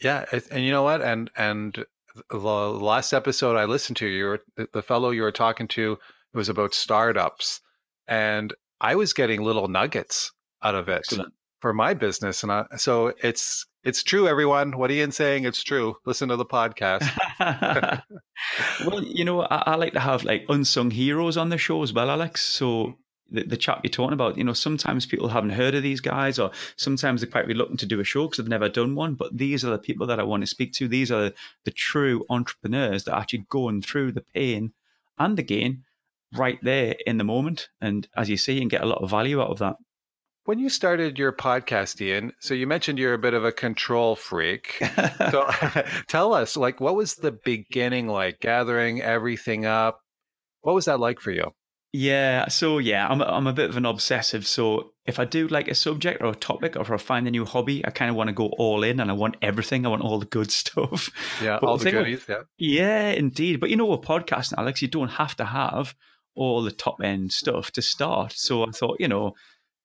Yeah, 0.00 0.24
and 0.50 0.64
you 0.64 0.70
know 0.70 0.82
what? 0.82 1.02
And 1.02 1.30
and 1.36 1.84
the 2.30 2.38
last 2.38 3.12
episode 3.12 3.56
I 3.56 3.64
listened 3.64 3.96
to, 3.98 4.06
you 4.06 4.24
were 4.24 4.40
the- 4.72 4.82
fellow 4.82 5.10
you 5.10 5.22
were 5.22 5.32
talking 5.32 5.68
to 5.68 5.92
it 5.92 6.36
was 6.36 6.48
about 6.48 6.74
startups, 6.74 7.60
and 8.06 8.54
I 8.80 8.94
was 8.94 9.12
getting 9.12 9.42
little 9.42 9.68
nuggets 9.68 10.32
out 10.62 10.74
of 10.74 10.88
it 10.88 10.98
excellent. 10.98 11.34
For 11.60 11.72
my 11.72 11.94
business, 11.94 12.42
and 12.42 12.52
I, 12.52 12.66
so 12.76 13.12
it's 13.22 13.66
it's 13.84 14.02
true, 14.02 14.28
everyone. 14.28 14.76
What 14.76 14.90
Ian's 14.90 15.16
saying, 15.16 15.44
it's 15.44 15.62
true. 15.62 15.96
Listen 16.04 16.28
to 16.28 16.36
the 16.36 16.44
podcast. 16.46 17.08
well, 18.86 19.02
you 19.02 19.24
know, 19.24 19.42
I, 19.42 19.62
I 19.66 19.74
like 19.76 19.92
to 19.94 20.00
have 20.00 20.24
like 20.24 20.44
unsung 20.48 20.90
heroes 20.90 21.36
on 21.36 21.48
the 21.48 21.58
show 21.58 21.82
as 21.82 21.92
well, 21.92 22.10
Alex. 22.10 22.42
So 22.42 22.96
the, 23.30 23.44
the 23.44 23.56
chap 23.56 23.80
you're 23.82 23.90
talking 23.90 24.14
about, 24.14 24.36
you 24.36 24.44
know, 24.44 24.52
sometimes 24.52 25.06
people 25.06 25.28
haven't 25.28 25.50
heard 25.50 25.74
of 25.74 25.82
these 25.82 26.00
guys, 26.00 26.38
or 26.38 26.50
sometimes 26.76 27.20
they're 27.20 27.30
quite 27.30 27.46
reluctant 27.46 27.80
to 27.80 27.86
do 27.86 28.00
a 28.00 28.04
show 28.04 28.26
because 28.26 28.38
they've 28.38 28.48
never 28.48 28.68
done 28.68 28.94
one. 28.94 29.14
But 29.14 29.36
these 29.36 29.64
are 29.64 29.70
the 29.70 29.78
people 29.78 30.06
that 30.06 30.20
I 30.20 30.24
want 30.24 30.42
to 30.42 30.46
speak 30.46 30.72
to. 30.74 30.88
These 30.88 31.10
are 31.10 31.32
the 31.64 31.70
true 31.70 32.24
entrepreneurs 32.28 33.04
that 33.04 33.14
are 33.14 33.20
actually 33.20 33.46
going 33.48 33.82
through 33.82 34.12
the 34.12 34.24
pain 34.34 34.72
and 35.18 35.36
the 35.36 35.42
gain 35.42 35.84
right 36.34 36.58
there 36.62 36.94
in 37.06 37.18
the 37.18 37.24
moment. 37.24 37.68
And 37.80 38.08
as 38.16 38.28
you 38.28 38.36
see, 38.36 38.60
and 38.60 38.70
get 38.70 38.82
a 38.82 38.86
lot 38.86 39.02
of 39.02 39.10
value 39.10 39.40
out 39.40 39.50
of 39.50 39.58
that. 39.58 39.76
When 40.48 40.58
you 40.58 40.70
started 40.70 41.18
your 41.18 41.30
podcast, 41.32 42.00
Ian, 42.00 42.32
so 42.40 42.54
you 42.54 42.66
mentioned 42.66 42.98
you're 42.98 43.12
a 43.12 43.18
bit 43.18 43.34
of 43.34 43.44
a 43.44 43.52
control 43.52 44.16
freak. 44.16 44.82
So 45.30 45.46
tell 46.08 46.32
us, 46.32 46.56
like, 46.56 46.80
what 46.80 46.94
was 46.96 47.16
the 47.16 47.32
beginning 47.32 48.08
like? 48.08 48.40
Gathering 48.40 49.02
everything 49.02 49.66
up. 49.66 50.00
What 50.62 50.74
was 50.74 50.86
that 50.86 51.00
like 51.00 51.20
for 51.20 51.32
you? 51.32 51.52
Yeah, 51.92 52.48
so 52.48 52.78
yeah, 52.78 53.06
I'm 53.06 53.20
a, 53.20 53.24
I'm 53.26 53.46
a 53.46 53.52
bit 53.52 53.68
of 53.68 53.76
an 53.76 53.84
obsessive. 53.84 54.46
So 54.46 54.92
if 55.04 55.18
I 55.18 55.26
do 55.26 55.48
like 55.48 55.68
a 55.68 55.74
subject 55.74 56.22
or 56.22 56.30
a 56.30 56.34
topic, 56.34 56.76
or 56.76 56.80
if 56.80 56.90
I 56.90 56.96
find 56.96 57.28
a 57.28 57.30
new 57.30 57.44
hobby, 57.44 57.84
I 57.86 57.90
kind 57.90 58.08
of 58.08 58.16
want 58.16 58.28
to 58.28 58.32
go 58.34 58.46
all 58.56 58.82
in, 58.84 59.00
and 59.00 59.10
I 59.10 59.14
want 59.14 59.36
everything. 59.42 59.84
I 59.84 59.90
want 59.90 60.00
all 60.00 60.18
the 60.18 60.24
good 60.24 60.50
stuff. 60.62 61.10
Yeah, 61.42 61.58
But 61.60 61.66
all 61.66 61.76
the 61.76 61.84
the 61.84 61.90
thing 61.90 61.98
with- 62.00 62.26
goodies. 62.26 62.46
Yeah. 62.56 62.80
Yeah, 62.80 63.08
indeed. 63.10 63.60
But 63.60 63.68
you 63.68 63.76
know, 63.76 63.84
with 63.84 64.00
podcasting, 64.00 64.54
Alex, 64.56 64.80
you 64.80 64.88
don't 64.88 65.10
have 65.10 65.36
to 65.36 65.44
have 65.44 65.94
all 66.34 66.62
the 66.62 66.72
top 66.72 67.02
end 67.02 67.32
stuff 67.32 67.70
to 67.72 67.82
start. 67.82 68.32
So 68.32 68.62
I 68.66 68.70
thought, 68.70 68.96
you 68.98 69.08
know, 69.08 69.34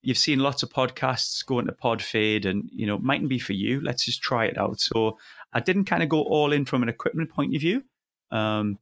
you've 0.03 0.17
seen 0.17 0.39
lots 0.39 0.61
of 0.61 0.69
podcasts 0.69 1.43
go 1.45 1.59
into 1.59 1.71
Podfade, 1.71 2.45
and 2.45 2.69
you 2.71 2.85
know, 2.85 2.95
it 2.95 3.01
mightn't 3.01 3.29
be 3.29 3.39
for 3.39 3.53
you. 3.53 3.81
Let's 3.81 4.05
just 4.05 4.21
try 4.21 4.45
it 4.45 4.57
out. 4.57 4.79
So 4.79 5.17
I 5.53 5.61
didn't 5.61 5.85
kind 5.85 6.03
of 6.03 6.09
go 6.09 6.21
all 6.21 6.53
in 6.53 6.65
from 6.65 6.83
an 6.83 6.89
equipment 6.89 7.31
point 7.31 7.55
of 7.55 7.61
view, 7.61 7.83
um, 8.29 8.77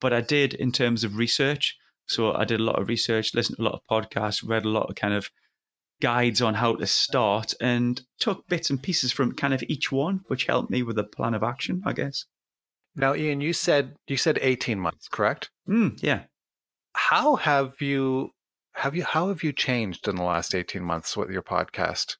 but 0.00 0.12
I 0.12 0.20
did 0.20 0.52
in 0.54 0.72
terms 0.72 1.04
of 1.04 1.16
research. 1.16 1.78
So 2.06 2.34
I 2.34 2.44
did 2.44 2.60
a 2.60 2.64
lot 2.64 2.78
of 2.78 2.88
research, 2.88 3.34
listened 3.34 3.56
to 3.56 3.62
a 3.62 3.64
lot 3.64 3.80
of 3.80 3.86
podcasts, 3.90 4.46
read 4.46 4.66
a 4.66 4.68
lot 4.68 4.90
of 4.90 4.96
kind 4.96 5.14
of 5.14 5.30
guides 6.02 6.42
on 6.42 6.54
how 6.54 6.74
to 6.74 6.86
start, 6.86 7.54
and 7.60 8.02
took 8.18 8.46
bits 8.48 8.68
and 8.68 8.82
pieces 8.82 9.12
from 9.12 9.32
kind 9.32 9.54
of 9.54 9.62
each 9.68 9.90
one, 9.90 10.20
which 10.26 10.44
helped 10.44 10.70
me 10.70 10.82
with 10.82 10.98
a 10.98 11.04
plan 11.04 11.32
of 11.32 11.42
action, 11.42 11.82
I 11.86 11.94
guess. 11.94 12.26
Now, 12.96 13.14
Ian, 13.14 13.40
you 13.40 13.52
said 13.52 13.96
you 14.06 14.16
said 14.16 14.38
18 14.42 14.78
months, 14.78 15.08
correct? 15.08 15.50
Mm, 15.68 16.02
yeah. 16.02 16.24
How 16.94 17.36
have 17.36 17.80
you 17.80 18.33
have 18.74 18.94
you 18.94 19.04
how 19.04 19.28
have 19.28 19.42
you 19.42 19.52
changed 19.52 20.08
in 20.08 20.16
the 20.16 20.22
last 20.22 20.54
18 20.54 20.82
months 20.82 21.16
with 21.16 21.30
your 21.30 21.42
podcast? 21.42 22.16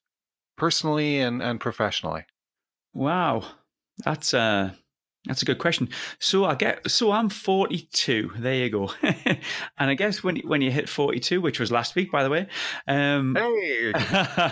Personally 0.57 1.19
and, 1.19 1.41
and 1.41 1.59
professionally? 1.59 2.25
Wow. 2.93 3.43
That's 4.03 4.33
uh 4.33 4.71
that's 5.25 5.41
a 5.41 5.45
good 5.45 5.57
question. 5.57 5.89
So 6.19 6.45
I 6.45 6.55
get 6.55 6.89
so 6.89 7.11
I'm 7.11 7.29
42. 7.29 8.31
There 8.37 8.53
you 8.53 8.69
go. 8.69 8.91
and 9.01 9.39
I 9.77 9.95
guess 9.95 10.23
when 10.23 10.37
when 10.37 10.61
you 10.61 10.71
hit 10.71 10.87
42, 10.87 11.41
which 11.41 11.59
was 11.59 11.71
last 11.71 11.95
week, 11.95 12.11
by 12.11 12.23
the 12.23 12.29
way, 12.29 12.47
um, 12.87 13.35
hey, 13.35 13.93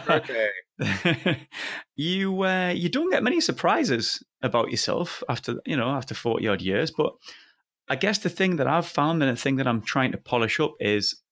okay. 0.09 0.49
you 1.95 2.43
uh, 2.43 2.69
you 2.75 2.89
don't 2.89 3.11
get 3.11 3.23
many 3.23 3.39
surprises 3.39 4.23
about 4.41 4.71
yourself 4.71 5.23
after 5.29 5.61
you 5.65 5.77
know 5.77 5.89
after 5.89 6.15
40 6.15 6.47
odd 6.47 6.61
years. 6.61 6.91
But 6.91 7.13
I 7.87 7.95
guess 7.95 8.17
the 8.17 8.29
thing 8.29 8.55
that 8.57 8.67
I've 8.67 8.87
found 8.87 9.21
and 9.21 9.31
the 9.35 9.39
thing 9.39 9.57
that 9.57 9.67
I'm 9.67 9.81
trying 9.81 10.11
to 10.13 10.17
polish 10.17 10.59
up 10.59 10.73
is 10.79 11.22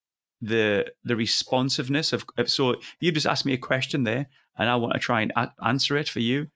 the 0.42 0.92
the 1.04 1.16
responsiveness 1.16 2.14
of. 2.14 2.26
Uh, 2.38 2.46
so 2.46 2.76
you 3.00 3.12
just 3.12 3.28
asked 3.28 3.46
me 3.46 3.54
a 3.54 3.58
question 3.58 4.04
there, 4.04 4.28
and 4.58 4.70
I 4.70 4.76
want 4.76 4.94
to 4.94 5.00
try 5.00 5.22
and 5.22 5.32
a- 5.36 5.54
answer 5.66 5.98
it 5.98 6.10
for 6.10 6.20
you. 6.20 6.48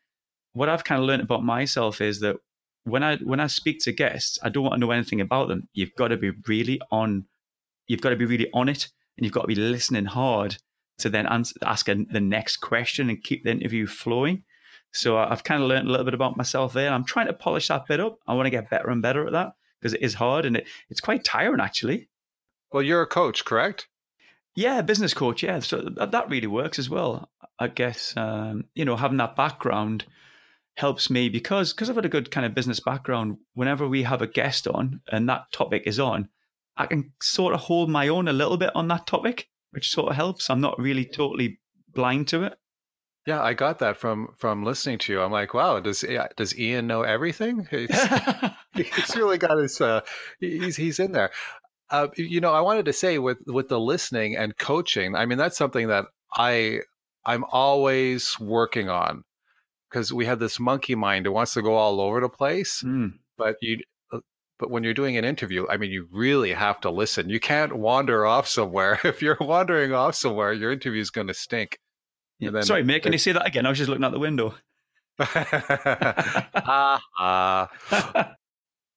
What 0.54 0.70
I've 0.70 0.84
kind 0.84 1.02
of 1.02 1.08
learned 1.08 1.24
about 1.24 1.44
myself 1.44 2.02
is 2.02 2.20
that 2.22 2.38
when 2.84 3.04
I 3.04 3.18
when 3.18 3.40
I 3.40 3.48
speak 3.48 3.80
to 3.82 3.92
guests, 3.92 4.40
I 4.44 4.50
don't 4.50 4.64
want 4.64 4.76
to 4.76 4.80
know 4.80 4.92
anything 4.92 5.22
about 5.22 5.48
them. 5.48 5.68
You've 5.74 5.96
got 5.96 6.10
to 6.10 6.18
be 6.18 6.32
really 6.48 6.82
on. 6.92 7.26
You've 7.88 8.02
got 8.02 8.10
to 8.10 8.16
be 8.16 8.26
really 8.26 8.50
on 8.54 8.70
it, 8.70 8.90
and 9.18 9.26
you've 9.26 9.34
got 9.34 9.42
to 9.42 9.48
be 9.48 9.56
listening 9.56 10.06
hard 10.06 10.58
to 10.98 11.10
then 11.10 11.28
answer, 11.28 11.56
ask 11.64 11.90
a, 11.90 11.96
the 11.96 12.22
next 12.22 12.58
question 12.58 13.10
and 13.10 13.22
keep 13.22 13.44
the 13.44 13.52
interview 13.52 13.86
flowing. 13.86 14.44
So 14.94 15.18
I've 15.18 15.44
kind 15.44 15.62
of 15.62 15.68
learned 15.68 15.88
a 15.88 15.92
little 15.92 16.06
bit 16.06 16.14
about 16.14 16.38
myself 16.38 16.72
there. 16.72 16.90
I'm 16.90 17.04
trying 17.04 17.28
to 17.28 17.34
polish 17.34 17.68
that 17.68 17.86
bit 17.86 18.00
up. 18.00 18.18
I 18.28 18.34
want 18.34 18.46
to 18.46 18.50
get 18.50 18.70
better 18.70 18.90
and 18.90 19.02
better 19.02 19.26
at 19.26 19.34
that 19.34 19.54
because 19.80 19.94
it 19.94 20.02
is 20.02 20.14
hard 20.14 20.46
and 20.46 20.58
it, 20.58 20.68
it's 20.90 21.02
quite 21.02 21.26
tiring 21.26 21.60
actually. 21.60 22.08
Well, 22.76 22.84
you're 22.84 23.04
a 23.04 23.08
coach, 23.08 23.46
correct? 23.46 23.88
Yeah, 24.54 24.82
business 24.82 25.14
coach. 25.14 25.42
Yeah, 25.42 25.60
so 25.60 25.80
that, 25.96 26.12
that 26.12 26.30
really 26.30 26.48
works 26.48 26.78
as 26.78 26.90
well. 26.90 27.32
I 27.58 27.70
guess 27.70 28.14
um, 28.18 28.66
you 28.76 28.84
know 28.84 28.98
having 28.98 29.16
that 29.20 29.38
background 29.38 30.04
helps 30.76 31.10
me 31.10 31.30
because 31.30 31.72
because 31.72 31.90
I've 31.90 31.96
had 31.96 32.04
a 32.04 32.10
good 32.10 32.32
kind 32.32 32.46
of 32.46 32.54
business 32.54 32.82
background. 32.82 33.38
Whenever 33.54 33.88
we 33.88 34.04
have 34.04 34.22
a 34.22 34.28
guest 34.28 34.68
on 34.68 35.00
and 35.10 35.30
that 35.30 35.54
topic 35.54 35.84
is 35.86 36.02
on, 36.02 36.28
I 36.76 36.88
can 36.88 37.14
sort 37.22 37.54
of 37.54 37.62
hold 37.62 37.90
my 37.90 38.10
own 38.10 38.28
a 38.28 38.34
little 38.34 38.58
bit 38.58 38.76
on 38.76 38.90
that 38.90 39.08
topic, 39.08 39.48
which 39.72 39.90
sort 39.90 40.10
of 40.10 40.18
helps. 40.18 40.50
I'm 40.50 40.60
not 40.60 40.78
really 40.78 41.06
totally 41.06 41.62
blind 41.94 42.28
to 42.28 42.44
it. 42.44 42.58
Yeah, 43.26 43.42
I 43.42 43.54
got 43.54 43.80
that 43.80 43.96
from 43.96 44.34
from 44.36 44.66
listening 44.66 44.98
to 44.98 45.14
you. 45.14 45.22
I'm 45.22 45.32
like, 45.32 45.54
wow, 45.54 45.80
does 45.80 46.04
does 46.36 46.60
Ian 46.60 46.88
know 46.88 47.04
everything? 47.04 47.70
he's 47.72 49.16
really 49.16 49.38
got 49.38 49.60
his 49.60 49.80
uh, 49.80 50.02
he's 50.42 50.76
he's 50.76 51.00
in 51.00 51.14
there. 51.14 51.32
Uh, 51.90 52.08
you 52.16 52.42
know, 52.42 52.54
I 52.54 52.62
wanted 52.62 52.86
to 52.86 52.94
say 52.94 53.20
with 53.20 53.38
with 53.46 53.70
the 53.70 53.80
listening 53.80 54.36
and 54.36 54.58
coaching. 54.58 55.16
I 55.16 55.26
mean, 55.26 55.38
that's 55.38 55.58
something 55.58 55.88
that 55.90 56.06
I 56.34 56.82
I'm 57.26 57.44
always 57.46 58.40
working 58.40 58.90
on 58.90 59.24
because 59.90 60.12
we 60.12 60.26
have 60.26 60.40
this 60.40 60.60
monkey 60.60 60.96
mind 60.96 61.26
that 61.26 61.32
wants 61.32 61.54
to 61.54 61.62
go 61.62 61.76
all 61.76 62.02
over 62.02 62.20
the 62.20 62.30
place. 62.30 62.84
Mm. 62.86 63.14
But 63.38 63.56
you, 63.62 63.80
uh, 64.12 64.20
but 64.60 64.70
when 64.70 64.84
you're 64.84 64.94
doing 64.94 65.18
an 65.18 65.26
interview, 65.26 65.66
I 65.70 65.78
mean, 65.78 65.92
you 65.92 66.08
really 66.12 66.54
have 66.54 66.82
to 66.82 66.90
listen. 66.90 67.30
You 67.30 67.40
can't 67.40 67.74
wander 67.74 68.26
off 68.26 68.48
somewhere. 68.48 69.00
If 69.06 69.22
you're 69.22 69.38
wandering 69.40 69.94
off 69.94 70.16
somewhere, 70.16 70.54
your 70.54 70.72
interview 70.72 71.02
is 71.02 71.12
going 71.12 71.28
to 71.28 71.34
stink. 71.34 71.80
Yeah. 72.40 72.52
Then, 72.52 72.64
Sorry, 72.64 72.84
mate. 72.84 73.04
Can 73.04 73.14
you 73.14 73.18
say 73.18 73.32
that 73.32 73.48
again? 73.48 73.66
I 73.66 73.70
was 73.70 73.78
just 73.78 73.90
looking 73.90 74.04
out 74.04 74.12
the 74.12 74.20
window. 74.20 74.56
uh, 75.20 77.00
uh, 77.20 77.68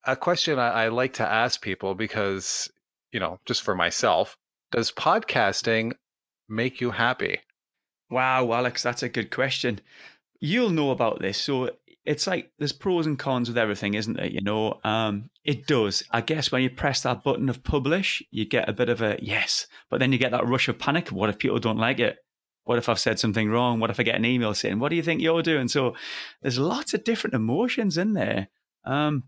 a 0.05 0.17
question 0.17 0.59
I, 0.59 0.85
I 0.85 0.89
like 0.89 1.15
to 1.15 1.29
ask 1.29 1.63
people 1.63 1.95
because, 1.95 2.69
you 3.13 3.21
know, 3.21 3.39
just 3.47 3.63
for 3.63 3.75
myself, 3.75 4.37
does 4.73 4.93
podcasting 4.93 5.93
make 6.49 6.81
you 6.81 6.91
happy? 6.91 7.41
Wow, 8.11 8.53
Alex, 8.53 8.83
that's 8.83 9.03
a 9.03 9.09
good 9.09 9.31
question 9.31 9.81
you'll 10.41 10.71
know 10.71 10.91
about 10.91 11.21
this. 11.21 11.39
So 11.39 11.71
it's 12.05 12.27
like 12.27 12.51
there's 12.59 12.73
pros 12.73 13.07
and 13.07 13.19
cons 13.19 13.49
with 13.49 13.59
everything, 13.59 13.95
isn't 13.95 14.17
there? 14.17 14.27
You 14.27 14.41
know, 14.41 14.81
um, 14.85 15.31
it 15.45 15.67
does. 15.67 16.03
I 16.11 16.21
guess 16.21 16.51
when 16.51 16.63
you 16.63 16.71
press 16.71 17.03
that 17.03 17.23
button 17.23 17.49
of 17.49 17.63
publish, 17.63 18.23
you 18.31 18.45
get 18.45 18.69
a 18.69 18.73
bit 18.73 18.89
of 18.89 19.03
a 19.03 19.19
yes, 19.21 19.67
but 19.91 20.01
then 20.01 20.13
you 20.13 20.19
get 20.19 20.33
that 20.33 20.47
rush 20.47 20.69
of 20.69 20.79
panic. 20.79 21.09
What 21.09 21.29
if 21.29 21.39
people 21.39 21.59
don't 21.59 21.79
like 21.79 21.99
it? 21.99 22.19
What 22.65 22.79
if 22.79 22.89
I've 22.89 22.99
said 22.99 23.19
something 23.19 23.49
wrong? 23.49 23.81
What 23.81 23.91
if 23.91 23.99
I 23.99 24.03
get 24.03 24.17
an 24.17 24.27
email 24.27 24.55
saying, 24.55 24.79
"What 24.79 24.91
do 24.91 24.97
you 24.97 25.03
think 25.03 25.21
you're 25.21 25.43
doing?" 25.43 25.69
So 25.69 25.95
there's 26.43 26.59
lots 26.59 26.93
of 26.95 27.05
different 27.05 27.35
emotions 27.35 27.97
in 27.97 28.13
there. 28.13 28.49
Um, 28.85 29.25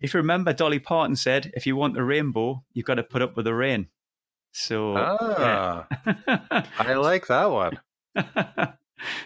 if 0.00 0.14
you 0.14 0.18
remember, 0.18 0.52
Dolly 0.52 0.78
Parton 0.78 1.16
said, 1.16 1.52
"If 1.54 1.66
you 1.66 1.76
want 1.76 1.94
the 1.94 2.04
rainbow, 2.04 2.64
you've 2.72 2.86
got 2.86 2.94
to 2.94 3.02
put 3.02 3.22
up 3.22 3.36
with 3.36 3.44
the 3.44 3.54
rain." 3.54 3.88
So 4.52 4.94
ah, 4.96 5.86
yeah. 6.06 6.64
I 6.78 6.94
like 6.94 7.26
that 7.26 7.50
one. 7.50 7.80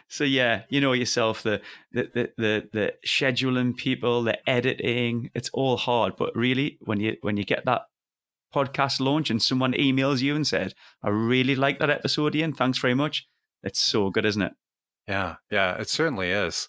so 0.09 0.25
yeah, 0.25 0.63
you 0.69 0.81
know 0.81 0.93
yourself 0.93 1.43
the, 1.43 1.61
the 1.93 2.11
the 2.15 2.33
the 2.37 2.69
the 2.73 2.95
scheduling 3.07 3.77
people, 3.77 4.23
the 4.23 4.49
editing, 4.49 5.31
it's 5.35 5.51
all 5.53 5.77
hard. 5.77 6.17
But 6.17 6.35
really, 6.35 6.79
when 6.81 7.01
you 7.01 7.17
when 7.21 7.37
you 7.37 7.45
get 7.45 7.65
that 7.67 7.83
podcast 8.55 9.01
launch 9.01 9.31
and 9.31 9.43
someone 9.43 9.73
emails 9.73 10.21
you 10.21 10.35
and 10.35 10.47
said, 10.47 10.75
"I 11.03 11.11
really 11.11 11.55
like 11.55 11.79
that 11.79 11.91
episode, 11.91 12.35
Ian. 12.35 12.53
Thanks 12.53 12.79
very 12.79 12.95
much," 12.95 13.27
it's 13.63 13.81
so 13.81 14.11
good, 14.11 14.25
isn't 14.25 14.43
it? 14.43 14.53
Yeah, 15.09 15.37
yeah, 15.51 15.75
it 15.75 15.89
certainly 15.89 16.31
is. 16.31 16.69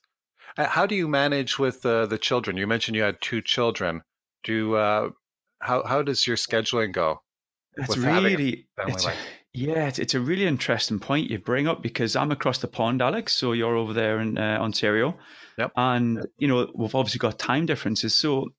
Uh, 0.57 0.65
how 0.65 0.85
do 0.85 0.95
you 0.95 1.07
manage 1.07 1.57
with 1.57 1.85
uh, 1.85 2.05
the 2.05 2.17
children? 2.17 2.57
You 2.57 2.67
mentioned 2.67 2.95
you 2.95 3.03
had 3.03 3.21
two 3.21 3.41
children. 3.41 4.01
Do 4.43 4.75
uh, 4.75 5.09
how 5.59 5.83
how 5.85 6.01
does 6.01 6.27
your 6.27 6.37
scheduling 6.37 6.91
go? 6.91 7.21
It's 7.75 7.97
really 7.97 8.67
it's, 8.77 9.07
yeah, 9.53 9.87
it's, 9.87 9.99
it's 9.99 10.13
a 10.13 10.19
really 10.19 10.45
interesting 10.45 10.99
point 10.99 11.29
you 11.29 11.39
bring 11.39 11.67
up 11.67 11.81
because 11.81 12.15
I'm 12.15 12.31
across 12.31 12.59
the 12.59 12.67
pond, 12.67 13.01
Alex. 13.01 13.33
So 13.33 13.53
you're 13.53 13.75
over 13.75 13.93
there 13.93 14.19
in 14.19 14.37
uh, 14.37 14.57
Ontario, 14.59 15.17
yep. 15.57 15.71
and 15.75 16.17
yep. 16.17 16.25
you 16.37 16.47
know 16.47 16.71
we've 16.75 16.95
obviously 16.95 17.19
got 17.19 17.39
time 17.39 17.65
differences. 17.65 18.15
So 18.15 18.49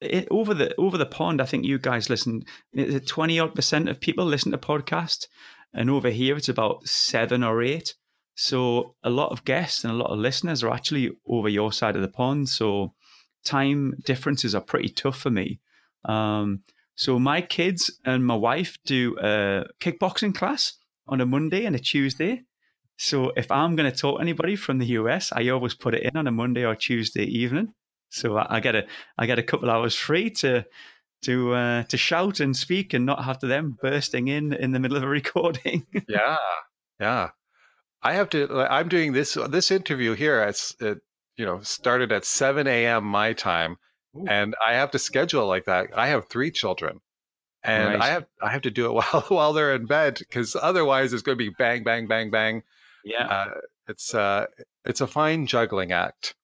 it, 0.00 0.28
over 0.30 0.52
the 0.54 0.74
over 0.76 0.98
the 0.98 1.06
pond, 1.06 1.40
I 1.40 1.46
think 1.46 1.64
you 1.64 1.78
guys 1.78 2.10
listen. 2.10 2.44
Twenty 3.06 3.38
odd 3.38 3.54
percent 3.54 3.88
of 3.88 4.00
people 4.00 4.24
listen 4.24 4.52
to 4.52 4.58
podcasts, 4.58 5.26
and 5.72 5.88
over 5.88 6.10
here 6.10 6.36
it's 6.36 6.48
about 6.48 6.86
seven 6.86 7.42
or 7.42 7.62
eight. 7.62 7.94
So 8.42 8.96
a 9.04 9.08
lot 9.08 9.30
of 9.30 9.44
guests 9.44 9.84
and 9.84 9.92
a 9.92 9.96
lot 9.96 10.10
of 10.10 10.18
listeners 10.18 10.64
are 10.64 10.72
actually 10.72 11.12
over 11.28 11.48
your 11.48 11.70
side 11.70 11.94
of 11.94 12.02
the 12.02 12.08
pond. 12.08 12.48
So 12.48 12.92
time 13.44 13.94
differences 14.04 14.52
are 14.52 14.60
pretty 14.60 14.88
tough 14.88 15.16
for 15.16 15.30
me. 15.30 15.60
Um, 16.06 16.64
so 16.96 17.20
my 17.20 17.40
kids 17.40 18.00
and 18.04 18.26
my 18.26 18.34
wife 18.34 18.78
do 18.84 19.16
a 19.20 19.66
kickboxing 19.78 20.34
class 20.34 20.72
on 21.06 21.20
a 21.20 21.24
Monday 21.24 21.66
and 21.66 21.76
a 21.76 21.78
Tuesday. 21.78 22.42
So 22.96 23.30
if 23.36 23.48
I'm 23.52 23.76
going 23.76 23.88
to 23.88 23.96
talk 23.96 24.16
to 24.16 24.22
anybody 24.22 24.56
from 24.56 24.78
the 24.78 24.86
US, 24.86 25.30
I 25.32 25.46
always 25.50 25.74
put 25.74 25.94
it 25.94 26.02
in 26.02 26.16
on 26.16 26.26
a 26.26 26.32
Monday 26.32 26.64
or 26.64 26.74
Tuesday 26.74 27.26
evening. 27.26 27.74
So 28.08 28.36
I, 28.36 28.58
get 28.58 28.74
a 28.74 28.86
I 29.16 29.26
get 29.26 29.38
a 29.38 29.44
couple 29.44 29.70
hours 29.70 29.94
free 29.94 30.30
to 30.30 30.66
to 31.26 31.54
uh, 31.54 31.82
to 31.84 31.96
shout 31.96 32.40
and 32.40 32.56
speak 32.56 32.92
and 32.92 33.06
not 33.06 33.24
have 33.24 33.38
to 33.38 33.46
them 33.46 33.78
bursting 33.80 34.26
in 34.26 34.52
in 34.52 34.72
the 34.72 34.80
middle 34.80 34.96
of 34.96 35.04
a 35.04 35.08
recording. 35.20 35.86
yeah, 36.08 36.38
yeah. 36.98 37.28
I 38.02 38.14
have 38.14 38.30
to. 38.30 38.66
I'm 38.70 38.88
doing 38.88 39.12
this 39.12 39.36
this 39.48 39.70
interview 39.70 40.14
here. 40.14 40.42
It's 40.42 40.74
it, 40.80 40.98
you 41.36 41.46
know 41.46 41.60
started 41.60 42.12
at 42.12 42.24
7 42.24 42.66
a.m. 42.66 43.04
my 43.04 43.32
time 43.32 43.76
Ooh. 44.16 44.24
and 44.28 44.54
I 44.64 44.74
have 44.74 44.90
to 44.92 44.98
schedule 44.98 45.46
like 45.46 45.64
that. 45.66 45.88
I 45.96 46.08
have 46.08 46.28
three 46.28 46.50
children, 46.50 47.00
and 47.62 47.94
right. 47.94 48.02
I 48.02 48.08
have 48.08 48.26
I 48.42 48.50
have 48.50 48.62
to 48.62 48.70
do 48.70 48.86
it 48.86 48.92
while 49.12 49.24
while 49.28 49.52
they're 49.52 49.74
in 49.74 49.86
bed 49.86 50.18
because 50.18 50.56
otherwise 50.60 51.12
it's 51.12 51.22
going 51.22 51.38
to 51.38 51.44
be 51.44 51.54
bang 51.58 51.84
bang 51.84 52.06
bang 52.06 52.30
bang. 52.30 52.62
Yeah, 53.04 53.26
uh, 53.26 53.54
it's 53.88 54.14
uh 54.14 54.46
it's 54.84 55.00
a 55.00 55.06
fine 55.06 55.46
juggling 55.46 55.92
act. 55.92 56.34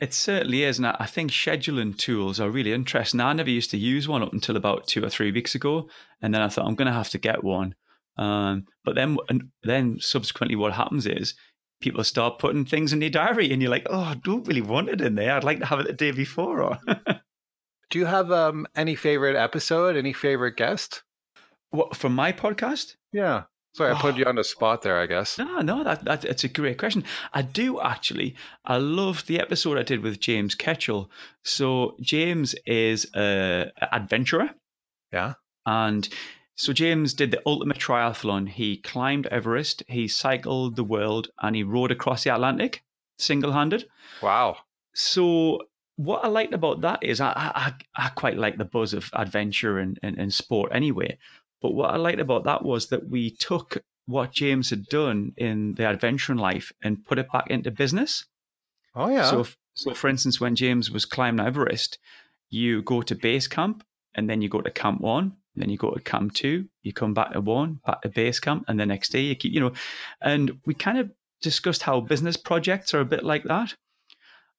It 0.00 0.12
certainly 0.12 0.64
is, 0.64 0.78
and 0.78 0.88
I 0.88 1.06
think 1.06 1.30
scheduling 1.30 1.96
tools 1.96 2.40
are 2.40 2.50
really 2.50 2.72
interesting. 2.72 3.20
I 3.20 3.32
never 3.34 3.50
used 3.50 3.70
to 3.70 3.78
use 3.78 4.08
one 4.08 4.22
up 4.22 4.32
until 4.32 4.56
about 4.56 4.88
two 4.88 5.04
or 5.04 5.08
three 5.08 5.30
weeks 5.30 5.54
ago, 5.54 5.88
and 6.20 6.34
then 6.34 6.42
I 6.42 6.48
thought 6.48 6.66
I'm 6.66 6.74
going 6.74 6.86
to 6.86 6.92
have 6.92 7.10
to 7.10 7.18
get 7.18 7.44
one. 7.44 7.76
Um, 8.16 8.66
but 8.84 8.94
then, 8.94 9.16
then 9.62 9.98
subsequently, 10.00 10.56
what 10.56 10.74
happens 10.74 11.06
is 11.06 11.34
people 11.80 12.04
start 12.04 12.38
putting 12.38 12.64
things 12.64 12.92
in 12.92 13.00
their 13.00 13.10
diary 13.10 13.52
and 13.52 13.60
you're 13.60 13.70
like, 13.70 13.86
oh, 13.90 14.00
I 14.00 14.14
don't 14.14 14.46
really 14.46 14.62
want 14.62 14.88
it 14.88 15.00
in 15.00 15.14
there. 15.14 15.32
I'd 15.32 15.44
like 15.44 15.58
to 15.58 15.66
have 15.66 15.80
it 15.80 15.86
the 15.86 15.92
day 15.92 16.12
before. 16.12 16.62
Or 16.62 16.80
Do 17.90 17.98
you 17.98 18.06
have 18.06 18.32
um, 18.32 18.66
any 18.74 18.94
favorite 18.94 19.36
episode, 19.36 19.96
any 19.96 20.14
favorite 20.14 20.56
guest? 20.56 21.02
What 21.70 21.96
from 21.96 22.14
my 22.14 22.32
podcast? 22.32 22.96
Yeah. 23.12 23.44
Sorry, 23.74 23.92
I 23.92 23.98
put 23.98 24.14
oh. 24.14 24.18
you 24.18 24.24
on 24.26 24.36
the 24.36 24.44
spot 24.44 24.82
there, 24.82 24.98
I 24.98 25.06
guess. 25.06 25.38
No, 25.38 25.60
no, 25.60 25.82
that, 25.82 26.04
that 26.04 26.24
it's 26.26 26.44
a 26.44 26.48
great 26.48 26.76
question. 26.76 27.04
I 27.32 27.40
do 27.40 27.80
actually. 27.80 28.34
I 28.66 28.76
love 28.76 29.24
the 29.26 29.40
episode 29.40 29.78
I 29.78 29.82
did 29.82 30.02
with 30.02 30.20
James 30.20 30.54
Ketchell. 30.54 31.08
So 31.42 31.96
James 32.00 32.54
is 32.66 33.06
a 33.14 33.72
adventurer. 33.90 34.50
Yeah. 35.10 35.34
And 35.64 36.06
so 36.54 36.72
James 36.72 37.14
did 37.14 37.30
the 37.30 37.42
ultimate 37.46 37.78
triathlon. 37.78 38.48
He 38.48 38.76
climbed 38.76 39.26
Everest, 39.26 39.82
he 39.88 40.06
cycled 40.08 40.76
the 40.76 40.84
world, 40.84 41.28
and 41.40 41.56
he 41.56 41.62
rowed 41.62 41.90
across 41.90 42.24
the 42.24 42.34
Atlantic 42.34 42.84
single-handed. 43.18 43.86
Wow. 44.22 44.58
So 44.94 45.62
what 45.96 46.24
I 46.24 46.28
liked 46.28 46.54
about 46.54 46.80
that 46.82 47.02
is 47.02 47.20
I 47.20 47.32
I, 47.36 47.72
I 47.96 48.08
quite 48.10 48.36
like 48.36 48.58
the 48.58 48.64
buzz 48.64 48.92
of 48.92 49.10
adventure 49.14 49.78
and, 49.78 49.98
and, 50.02 50.18
and 50.18 50.32
sport 50.32 50.72
anyway. 50.74 51.18
But 51.60 51.74
what 51.74 51.90
I 51.90 51.96
liked 51.96 52.20
about 52.20 52.44
that 52.44 52.64
was 52.64 52.88
that 52.88 53.08
we 53.08 53.30
took 53.30 53.82
what 54.06 54.32
James 54.32 54.70
had 54.70 54.86
done 54.86 55.32
in 55.36 55.74
the 55.74 55.84
adventuring 55.84 56.38
life 56.38 56.72
and 56.82 57.04
put 57.04 57.18
it 57.18 57.30
back 57.32 57.48
into 57.48 57.70
business. 57.70 58.26
Oh 58.94 59.08
yeah. 59.08 59.30
So, 59.30 59.40
if, 59.40 59.56
so 59.74 59.94
for 59.94 60.08
instance, 60.08 60.40
when 60.40 60.56
James 60.56 60.90
was 60.90 61.04
climbing 61.04 61.46
Everest, 61.46 61.98
you 62.50 62.82
go 62.82 63.00
to 63.02 63.14
base 63.14 63.46
camp 63.46 63.84
and 64.14 64.28
then 64.28 64.42
you 64.42 64.48
go 64.48 64.60
to 64.60 64.70
camp 64.70 65.00
one, 65.00 65.36
then 65.56 65.68
you 65.68 65.76
go 65.76 65.90
to 65.90 66.00
camp 66.00 66.34
two, 66.34 66.66
you 66.82 66.92
come 66.92 67.14
back 67.14 67.32
to 67.32 67.40
one, 67.40 67.80
back 67.84 68.02
to 68.02 68.08
base 68.08 68.40
camp, 68.40 68.64
and 68.68 68.80
the 68.80 68.86
next 68.86 69.10
day 69.10 69.20
you 69.20 69.34
keep, 69.34 69.52
you 69.52 69.60
know, 69.60 69.72
and 70.20 70.58
we 70.64 70.74
kind 70.74 70.98
of 70.98 71.10
discussed 71.42 71.82
how 71.82 72.00
business 72.00 72.36
projects 72.36 72.94
are 72.94 73.00
a 73.00 73.04
bit 73.04 73.24
like 73.24 73.44
that. 73.44 73.74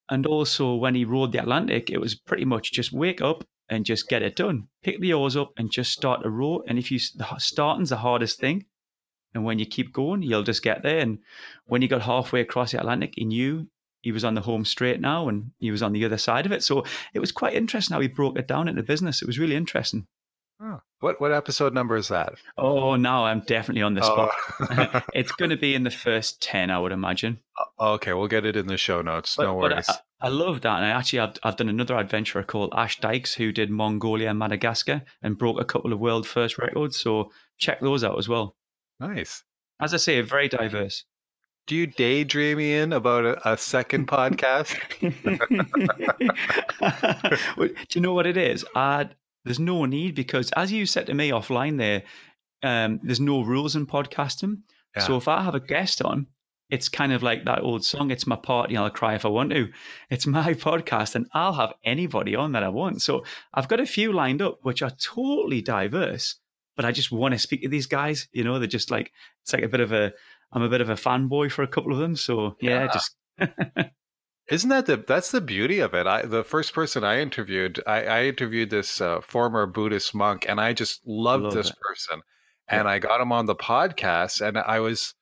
And 0.10 0.28
also, 0.28 0.76
when 0.76 0.96
he 0.96 1.06
rowed 1.06 1.32
the 1.32 1.42
Atlantic, 1.42 1.90
it 1.90 2.00
was 2.00 2.14
pretty 2.14 2.46
much 2.46 2.74
just 2.74 2.92
wake 2.92 3.22
up 3.22 3.44
and 3.70 3.86
just 3.86 4.10
get 4.10 4.22
it 4.22 4.36
done. 4.36 4.68
Pick 4.84 5.00
the 5.00 5.14
oars 5.14 5.38
up 5.38 5.54
and 5.58 5.72
just 5.72 5.94
start 5.94 6.26
a 6.26 6.30
row. 6.30 6.62
And 6.68 6.78
if 6.78 6.92
you 6.92 7.00
starting's 7.00 7.90
the 7.90 7.98
hardest 7.98 8.40
thing, 8.40 8.66
and 9.34 9.46
when 9.46 9.58
you 9.58 9.66
keep 9.66 9.94
going, 9.94 10.22
you'll 10.22 10.44
just 10.44 10.62
get 10.62 10.84
there. 10.84 11.00
And 11.00 11.20
when 11.66 11.82
he 11.82 11.88
got 11.88 12.02
halfway 12.02 12.42
across 12.42 12.74
the 12.74 12.80
Atlantic, 12.80 13.14
he 13.16 13.24
knew 13.24 13.68
he 14.02 14.12
was 14.12 14.26
on 14.26 14.36
the 14.36 14.42
home 14.42 14.66
straight 14.66 15.00
now, 15.00 15.30
and 15.30 15.52
he 15.60 15.72
was 15.72 15.82
on 15.82 15.94
the 15.94 16.04
other 16.04 16.18
side 16.18 16.46
of 16.46 16.52
it. 16.52 16.62
So 16.62 16.84
it 17.14 17.20
was 17.20 17.32
quite 17.32 17.56
interesting 17.56 17.96
how 17.96 18.02
he 18.02 18.10
broke 18.10 18.38
it 18.38 18.48
down 18.48 18.68
into 18.68 18.84
business. 18.84 19.22
It 19.22 19.28
was 19.28 19.40
really 19.40 19.56
interesting. 19.56 20.06
Oh, 20.66 20.82
what 21.02 21.20
what 21.20 21.34
episode 21.34 21.74
number 21.74 21.98
is 21.98 22.08
that? 22.08 22.36
Oh, 22.58 22.96
no, 22.96 23.26
I'm 23.26 23.42
definitely 23.42 23.82
on 23.82 23.96
the 23.96 24.02
spot. 24.02 24.32
Oh. 24.62 25.02
it's 25.14 25.34
going 25.34 25.50
to 25.50 25.58
be 25.58 25.76
in 25.76 25.84
the 25.84 25.92
first 25.92 26.42
ten, 26.42 26.72
I 26.72 26.80
would 26.80 26.94
imagine. 26.94 27.40
okay, 27.78 28.14
we'll 28.14 28.30
get 28.30 28.46
it 28.46 28.56
in 28.56 28.68
the 28.68 28.78
show 28.78 29.02
notes. 29.02 29.36
But, 29.36 29.44
no 29.44 29.56
worries. 29.56 29.90
I, 29.90 29.98
I 30.22 30.30
love 30.30 30.62
that, 30.62 30.78
and 30.78 30.86
I 30.86 30.90
actually 30.92 31.20
I've, 31.20 31.36
I've 31.44 31.58
done 31.58 31.68
another 31.68 31.98
adventurer 31.98 32.44
called 32.44 32.74
Ash 32.78 32.98
Dykes 33.02 33.34
who 33.34 33.52
did 33.52 33.70
Mongolia 33.70 34.30
and 34.30 34.40
Madagascar 34.40 35.04
and 35.22 35.38
broke 35.38 35.60
a 35.60 35.66
couple 35.66 35.92
of 35.92 36.00
world 36.00 36.26
first 36.26 36.58
records. 36.58 36.98
So 36.98 37.32
check 37.58 37.82
those 37.82 38.04
out 38.06 38.18
as 38.18 38.30
well. 38.30 38.56
nice. 39.02 39.44
As 39.82 39.94
I 39.94 39.98
say, 39.98 40.22
very 40.22 40.48
diverse. 40.48 41.04
Do 41.68 41.76
you 41.76 41.88
daydream 41.88 42.60
in 42.60 42.94
about 42.94 43.26
a, 43.26 43.52
a 43.54 43.58
second 43.58 44.08
podcast? 44.10 44.78
Do 47.60 47.76
you 47.90 48.02
know 48.02 48.14
what 48.14 48.28
it 48.28 48.38
is? 48.38 48.66
I, 48.76 49.10
there's 49.46 49.60
no 49.60 49.86
need 49.86 50.16
because, 50.16 50.52
as 50.52 50.72
you 50.72 50.86
said 50.86 51.08
to 51.08 51.14
me 51.14 51.30
offline, 51.32 51.78
there, 51.78 52.04
um, 52.64 53.00
there's 53.04 53.20
no 53.20 53.42
rules 53.42 53.76
in 53.76 53.86
podcasting. 53.86 54.62
Yeah. 54.96 55.04
So 55.04 55.18
if 55.18 55.28
I 55.28 55.42
have 55.44 55.56
a 55.56 55.60
guest 55.60 56.02
on, 56.02 56.28
it's 56.70 56.90
kind 56.90 57.12
of 57.14 57.22
like 57.22 57.46
that 57.46 57.62
old 57.62 57.84
song. 57.86 58.10
It's 58.10 58.26
my 58.26 58.36
party. 58.36 58.78
I'll 58.78 58.90
cry 58.90 59.16
if 59.16 59.26
I 59.26 59.30
want 59.30 59.52
to. 59.52 59.68
It's 60.10 60.26
my 60.26 60.54
podcast, 60.68 61.16
and 61.16 61.28
I'll 61.34 61.54
have 61.54 61.74
anybody 61.84 62.36
on 62.36 62.54
that 62.54 62.64
I 62.64 62.70
want. 62.70 63.02
So 63.02 63.24
I've 63.54 63.68
got 63.68 63.80
a 63.80 63.86
few 63.86 64.14
lined 64.14 64.42
up, 64.42 64.60
which 64.64 64.82
are 64.82 64.92
totally 64.92 65.62
diverse. 65.62 66.36
But 66.76 66.86
I 66.86 66.92
just 66.92 67.12
want 67.12 67.34
to 67.34 67.40
speak 67.40 67.62
to 67.62 67.70
these 67.70 67.86
guys. 67.86 68.28
You 68.32 68.44
know, 68.44 68.58
they're 68.60 68.68
just 68.68 68.90
like 68.92 69.12
it's 69.44 69.54
like 69.54 69.64
a 69.64 69.68
bit 69.68 69.82
of 69.82 69.92
a. 69.92 70.14
I'm 70.52 70.62
a 70.64 70.70
bit 70.70 70.82
of 70.82 70.90
a 70.90 70.96
fanboy 70.96 71.52
for 71.52 71.64
a 71.64 71.68
couple 71.68 71.92
of 71.92 71.98
them. 72.00 72.16
So 72.16 72.56
yeah, 72.62 72.86
Yeah. 72.86 72.94
just 72.94 73.16
Isn't 74.50 74.70
that 74.70 74.86
the 74.86 74.98
that's 74.98 75.32
the 75.32 75.42
beauty 75.42 75.80
of 75.80 75.94
it? 75.94 76.06
I 76.06 76.24
the 76.24 76.44
first 76.44 76.74
person 76.74 77.04
I 77.04 77.20
interviewed, 77.22 77.82
I, 77.88 78.06
I 78.06 78.24
interviewed 78.26 78.70
this 78.70 79.00
uh, 79.00 79.22
former 79.22 79.66
Buddhist 79.66 80.14
monk, 80.14 80.46
and 80.48 80.60
I 80.60 80.74
just 80.74 81.02
loved 81.08 81.46
Love 81.46 81.54
this 81.54 81.70
it. 81.70 81.76
person, 81.80 82.22
and 82.68 82.88
I 82.88 83.00
got 83.00 83.22
him 83.22 83.32
on 83.32 83.46
the 83.46 83.56
podcast, 83.56 84.46
and 84.46 84.58
I 84.58 84.80
was, 84.80 85.14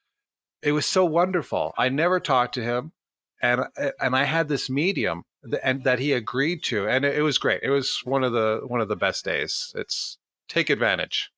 it 0.63 0.71
was 0.71 0.86
so 0.88 1.05
wonderful. 1.05 1.73
I 1.77 1.89
never 1.89 2.19
talked 2.19 2.55
to 2.55 2.63
him, 2.63 2.93
and 3.41 3.62
and 3.99 4.15
I 4.15 4.23
had 4.23 4.47
this 4.47 4.69
medium, 4.71 5.23
th- 5.43 5.62
and 5.63 5.84
that 5.84 5.99
he 5.99 6.13
agreed 6.13 6.63
to, 6.63 6.88
and 6.88 7.05
it, 7.05 7.17
it 7.17 7.21
was 7.21 7.38
great. 7.38 7.62
It 7.62 7.69
was 7.69 8.01
one 8.03 8.23
of 8.23 8.34
the 8.34 8.62
one 8.65 8.81
of 8.81 8.88
the 8.88 8.95
best 8.95 9.23
days. 9.23 9.71
It's 9.75 10.17
take 10.49 10.71
advantage. 10.71 11.29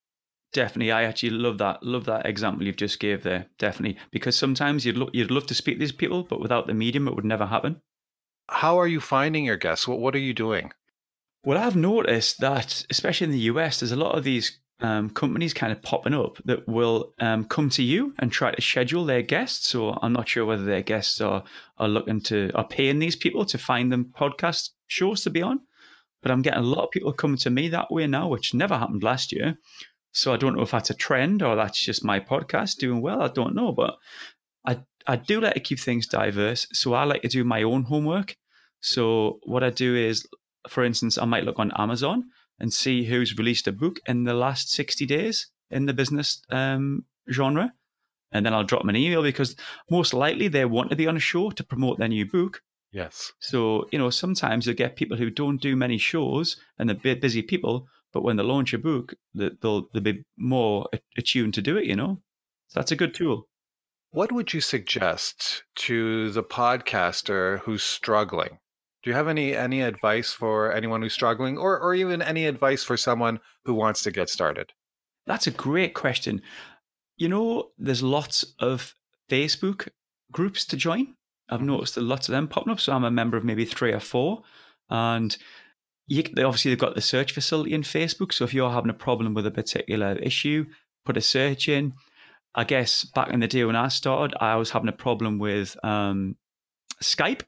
Definitely, 0.54 0.92
I 0.92 1.04
actually 1.04 1.32
love 1.32 1.58
that. 1.58 1.82
Love 1.84 2.06
that 2.06 2.28
example 2.28 2.66
you've 2.66 2.78
just 2.78 3.00
gave 3.00 3.24
there. 3.24 3.48
Definitely, 3.58 4.00
because 4.12 4.36
sometimes 4.36 4.86
you'd 4.86 4.98
lo- 4.98 5.10
you'd 5.12 5.32
love 5.32 5.48
to 5.48 5.56
speak 5.56 5.76
to 5.76 5.80
these 5.80 5.92
people, 5.92 6.24
but 6.24 6.40
without 6.40 6.68
the 6.68 6.76
medium, 6.76 7.08
it 7.08 7.16
would 7.16 7.26
never 7.26 7.48
happen. 7.48 7.82
How 8.50 8.80
are 8.80 8.88
you 8.88 9.00
finding 9.00 9.46
your 9.46 9.58
guests? 9.58 9.88
What 9.88 10.00
what 10.00 10.16
are 10.16 10.20
you 10.20 10.34
doing? 10.34 10.72
Well, 11.44 11.58
I've 11.58 11.76
noticed 11.76 12.40
that, 12.40 12.86
especially 12.90 13.26
in 13.26 13.32
the 13.32 13.50
US, 13.52 13.80
there's 13.80 13.92
a 13.92 13.98
lot 13.98 14.18
of 14.18 14.24
these 14.24 14.60
um, 14.80 15.10
companies 15.10 15.54
kind 15.54 15.72
of 15.72 15.82
popping 15.82 16.14
up 16.14 16.38
that 16.46 16.68
will 16.68 17.14
um, 17.20 17.46
come 17.46 17.70
to 17.72 17.84
you 17.84 18.14
and 18.20 18.32
try 18.32 18.52
to 18.52 18.62
schedule 18.62 19.06
their 19.06 19.24
guests. 19.24 19.68
So 19.68 19.98
I'm 20.02 20.14
not 20.14 20.30
sure 20.30 20.46
whether 20.46 20.66
their 20.66 20.84
guests 20.84 21.20
are 21.20 21.44
are 21.80 21.88
looking 21.88 22.22
to 22.22 22.52
are 22.54 22.68
paying 22.68 23.00
these 23.00 23.16
people 23.16 23.46
to 23.46 23.58
find 23.58 23.92
them 23.92 24.14
podcast 24.16 24.70
shows 24.88 25.24
to 25.24 25.32
be 25.32 25.42
on. 25.42 25.62
But 26.22 26.32
I'm 26.32 26.42
getting 26.42 26.60
a 26.60 26.64
lot 26.64 26.86
of 26.86 26.92
people 26.92 27.12
coming 27.12 27.38
to 27.40 27.50
me 27.50 27.70
that 27.70 27.92
way 27.92 28.08
now, 28.08 28.28
which 28.30 28.54
never 28.54 28.78
happened 28.78 29.04
last 29.04 29.34
year. 29.34 29.58
So 30.14 30.34
I 30.34 30.38
don't 30.38 30.56
know 30.56 30.62
if 30.62 30.72
that's 30.72 30.92
a 30.92 30.96
trend 30.96 31.42
or 31.42 31.56
that's 31.56 31.84
just 31.84 32.06
my 32.06 32.20
podcast 32.20 32.78
doing 32.78 33.02
well. 33.02 33.22
I 33.22 33.28
don't 33.28 33.56
know, 33.56 33.72
but 33.72 33.96
I 34.66 34.80
I 35.06 35.18
do 35.18 35.42
like 35.42 35.56
to 35.56 35.60
keep 35.60 35.80
things 35.80 36.08
diverse. 36.08 36.68
So 36.72 36.94
I 36.94 37.04
like 37.04 37.24
to 37.24 37.28
do 37.28 37.44
my 37.44 37.64
own 37.64 37.84
homework. 37.84 38.38
So 38.80 39.40
what 39.44 39.64
I 39.64 39.70
do 39.70 39.96
is, 39.96 40.26
for 40.70 40.84
instance, 40.84 41.18
I 41.18 41.26
might 41.26 41.44
look 41.44 41.60
on 41.60 41.72
Amazon 41.78 42.26
and 42.60 42.72
see 42.72 43.06
who's 43.06 43.38
released 43.38 43.68
a 43.68 43.72
book 43.72 44.00
in 44.06 44.24
the 44.24 44.34
last 44.34 44.72
60 44.72 45.06
days 45.06 45.48
in 45.70 45.86
the 45.86 45.94
business 45.94 46.42
um, 46.52 47.06
genre. 47.32 47.74
And 48.32 48.46
then 48.46 48.54
I'll 48.54 48.64
drop 48.64 48.82
them 48.82 48.90
an 48.90 48.96
email 48.96 49.24
because 49.24 49.56
most 49.90 50.14
likely 50.14 50.48
they 50.48 50.66
want 50.66 50.90
to 50.90 50.96
be 50.96 51.08
on 51.08 51.18
a 51.18 51.20
show 51.20 51.50
to 51.52 51.64
promote 51.64 52.00
their 52.00 52.08
new 52.08 52.26
book. 52.26 52.62
Yes. 52.92 53.32
So, 53.40 53.88
you 53.92 54.00
know, 54.00 54.10
sometimes 54.10 54.68
you 54.68 54.74
get 54.74 54.96
people 54.96 55.18
who 55.18 55.30
don't 55.30 55.62
do 55.62 55.76
many 55.76 55.98
shows 55.98 56.58
and 56.78 56.90
they're 56.90 57.16
busy 57.16 57.42
people, 57.42 57.88
but 58.14 58.24
when 58.24 58.38
they 58.38 58.44
launch 58.44 58.74
a 58.74 58.78
book, 58.78 59.16
they'll, 59.34 59.90
they'll 59.92 60.02
be 60.02 60.24
more 60.38 60.88
attuned 61.18 61.56
to 61.56 61.62
do 61.62 61.78
it, 61.78 61.86
you 61.86 61.96
know? 61.96 62.22
So 62.68 62.80
that's 62.80 62.92
a 62.92 62.96
good 62.96 63.14
tool. 63.14 63.48
What 64.12 64.32
would 64.32 64.54
you 64.54 64.62
suggest 64.62 65.64
to 65.76 66.30
the 66.30 66.44
podcaster 66.44 67.60
who's 67.60 67.84
struggling? 67.84 68.60
Do 69.02 69.10
you 69.10 69.16
have 69.16 69.28
any 69.28 69.54
any 69.56 69.82
advice 69.82 70.32
for 70.32 70.72
anyone 70.72 71.02
who's 71.02 71.14
struggling 71.14 71.58
or 71.58 71.78
or 71.80 71.94
even 71.94 72.22
any 72.22 72.46
advice 72.46 72.84
for 72.84 72.96
someone 72.96 73.40
who 73.66 73.74
wants 73.74 74.04
to 74.04 74.12
get 74.12 74.30
started? 74.30 74.72
That's 75.26 75.48
a 75.48 75.52
great 75.52 75.94
question. 75.94 76.42
You 77.18 77.28
know, 77.28 77.72
there's 77.78 78.04
lots 78.04 78.46
of 78.60 78.96
Facebook 79.30 79.90
groups 80.32 80.64
to 80.66 80.78
join. 80.78 81.16
I've 81.50 81.58
mm-hmm. 81.58 81.68
noticed 81.68 81.96
that 81.96 82.02
lots 82.02 82.30
of 82.30 82.34
them 82.34 82.48
popping 82.48 82.72
up. 82.72 82.80
So 82.80 82.94
I'm 82.94 83.04
a 83.04 83.12
member 83.12 83.36
of 83.36 83.44
maybe 83.44 83.66
three 83.66 83.92
or 83.92 84.00
four. 84.00 84.44
And 84.90 85.36
you, 86.08 86.24
they 86.36 86.44
obviously 86.44 86.72
they've 86.72 86.80
got 86.80 86.96
the 86.96 87.02
search 87.02 87.32
facility 87.32 87.74
in 87.74 87.82
Facebook. 87.82 88.34
So 88.34 88.44
if 88.44 88.54
you're 88.54 88.72
having 88.72 88.90
a 88.90 88.96
problem 88.96 89.34
with 89.34 89.46
a 89.46 89.52
particular 89.52 90.14
issue, 90.18 90.66
put 91.06 91.18
a 91.18 91.22
search 91.22 91.70
in. 91.70 91.94
I 92.56 92.66
guess 92.66 93.04
back 93.04 93.30
in 93.30 93.40
the 93.40 93.48
day 93.48 93.64
when 93.64 93.76
I 93.76 93.88
started, 93.88 94.38
I 94.40 94.56
was 94.58 94.72
having 94.72 94.90
a 94.90 94.94
problem 94.94 95.40
with 95.40 95.76
um, 95.84 96.36
Skype. 97.02 97.42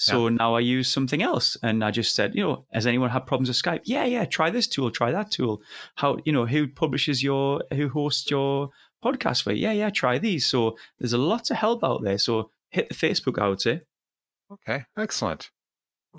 So 0.00 0.28
now 0.28 0.54
I 0.54 0.60
use 0.60 0.86
something 0.86 1.24
else. 1.24 1.56
And 1.60 1.84
I 1.84 1.90
just 1.90 2.14
said, 2.14 2.36
you 2.36 2.44
know, 2.44 2.66
has 2.72 2.86
anyone 2.86 3.10
had 3.10 3.26
problems 3.26 3.48
with 3.48 3.60
Skype? 3.60 3.80
Yeah, 3.84 4.04
yeah, 4.04 4.26
try 4.26 4.48
this 4.48 4.68
tool, 4.68 4.92
try 4.92 5.10
that 5.10 5.32
tool. 5.32 5.60
How, 5.96 6.18
you 6.24 6.32
know, 6.32 6.46
who 6.46 6.68
publishes 6.68 7.20
your, 7.20 7.64
who 7.74 7.88
hosts 7.88 8.30
your 8.30 8.70
podcast 9.04 9.42
for 9.42 9.52
you? 9.52 9.62
Yeah, 9.62 9.72
yeah, 9.72 9.90
try 9.90 10.18
these. 10.18 10.46
So 10.46 10.76
there's 11.00 11.14
a 11.14 11.18
lot 11.18 11.50
of 11.50 11.56
help 11.56 11.82
out 11.82 12.04
there. 12.04 12.18
So 12.18 12.52
hit 12.70 12.88
the 12.88 12.94
Facebook, 12.94 13.42
I 13.42 13.48
would 13.48 13.60
say. 13.60 13.80
Okay, 14.52 14.84
excellent. 14.96 15.50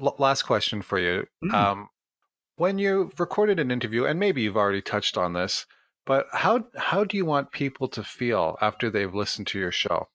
L- 0.01 0.15
last 0.17 0.43
question 0.43 0.81
for 0.81 0.99
you. 0.99 1.25
Mm. 1.43 1.53
Um, 1.53 1.89
when 2.55 2.77
you 2.77 3.12
recorded 3.17 3.59
an 3.59 3.71
interview, 3.71 4.05
and 4.05 4.19
maybe 4.19 4.41
you've 4.41 4.57
already 4.57 4.81
touched 4.81 5.17
on 5.17 5.33
this, 5.33 5.65
but 6.05 6.27
how 6.33 6.65
how 6.77 7.03
do 7.03 7.17
you 7.17 7.25
want 7.25 7.51
people 7.51 7.88
to 7.89 8.03
feel 8.03 8.57
after 8.62 8.89
they've 8.89 9.13
listened 9.13 9.47
to 9.47 9.59
your 9.59 9.71
show? 9.71 10.09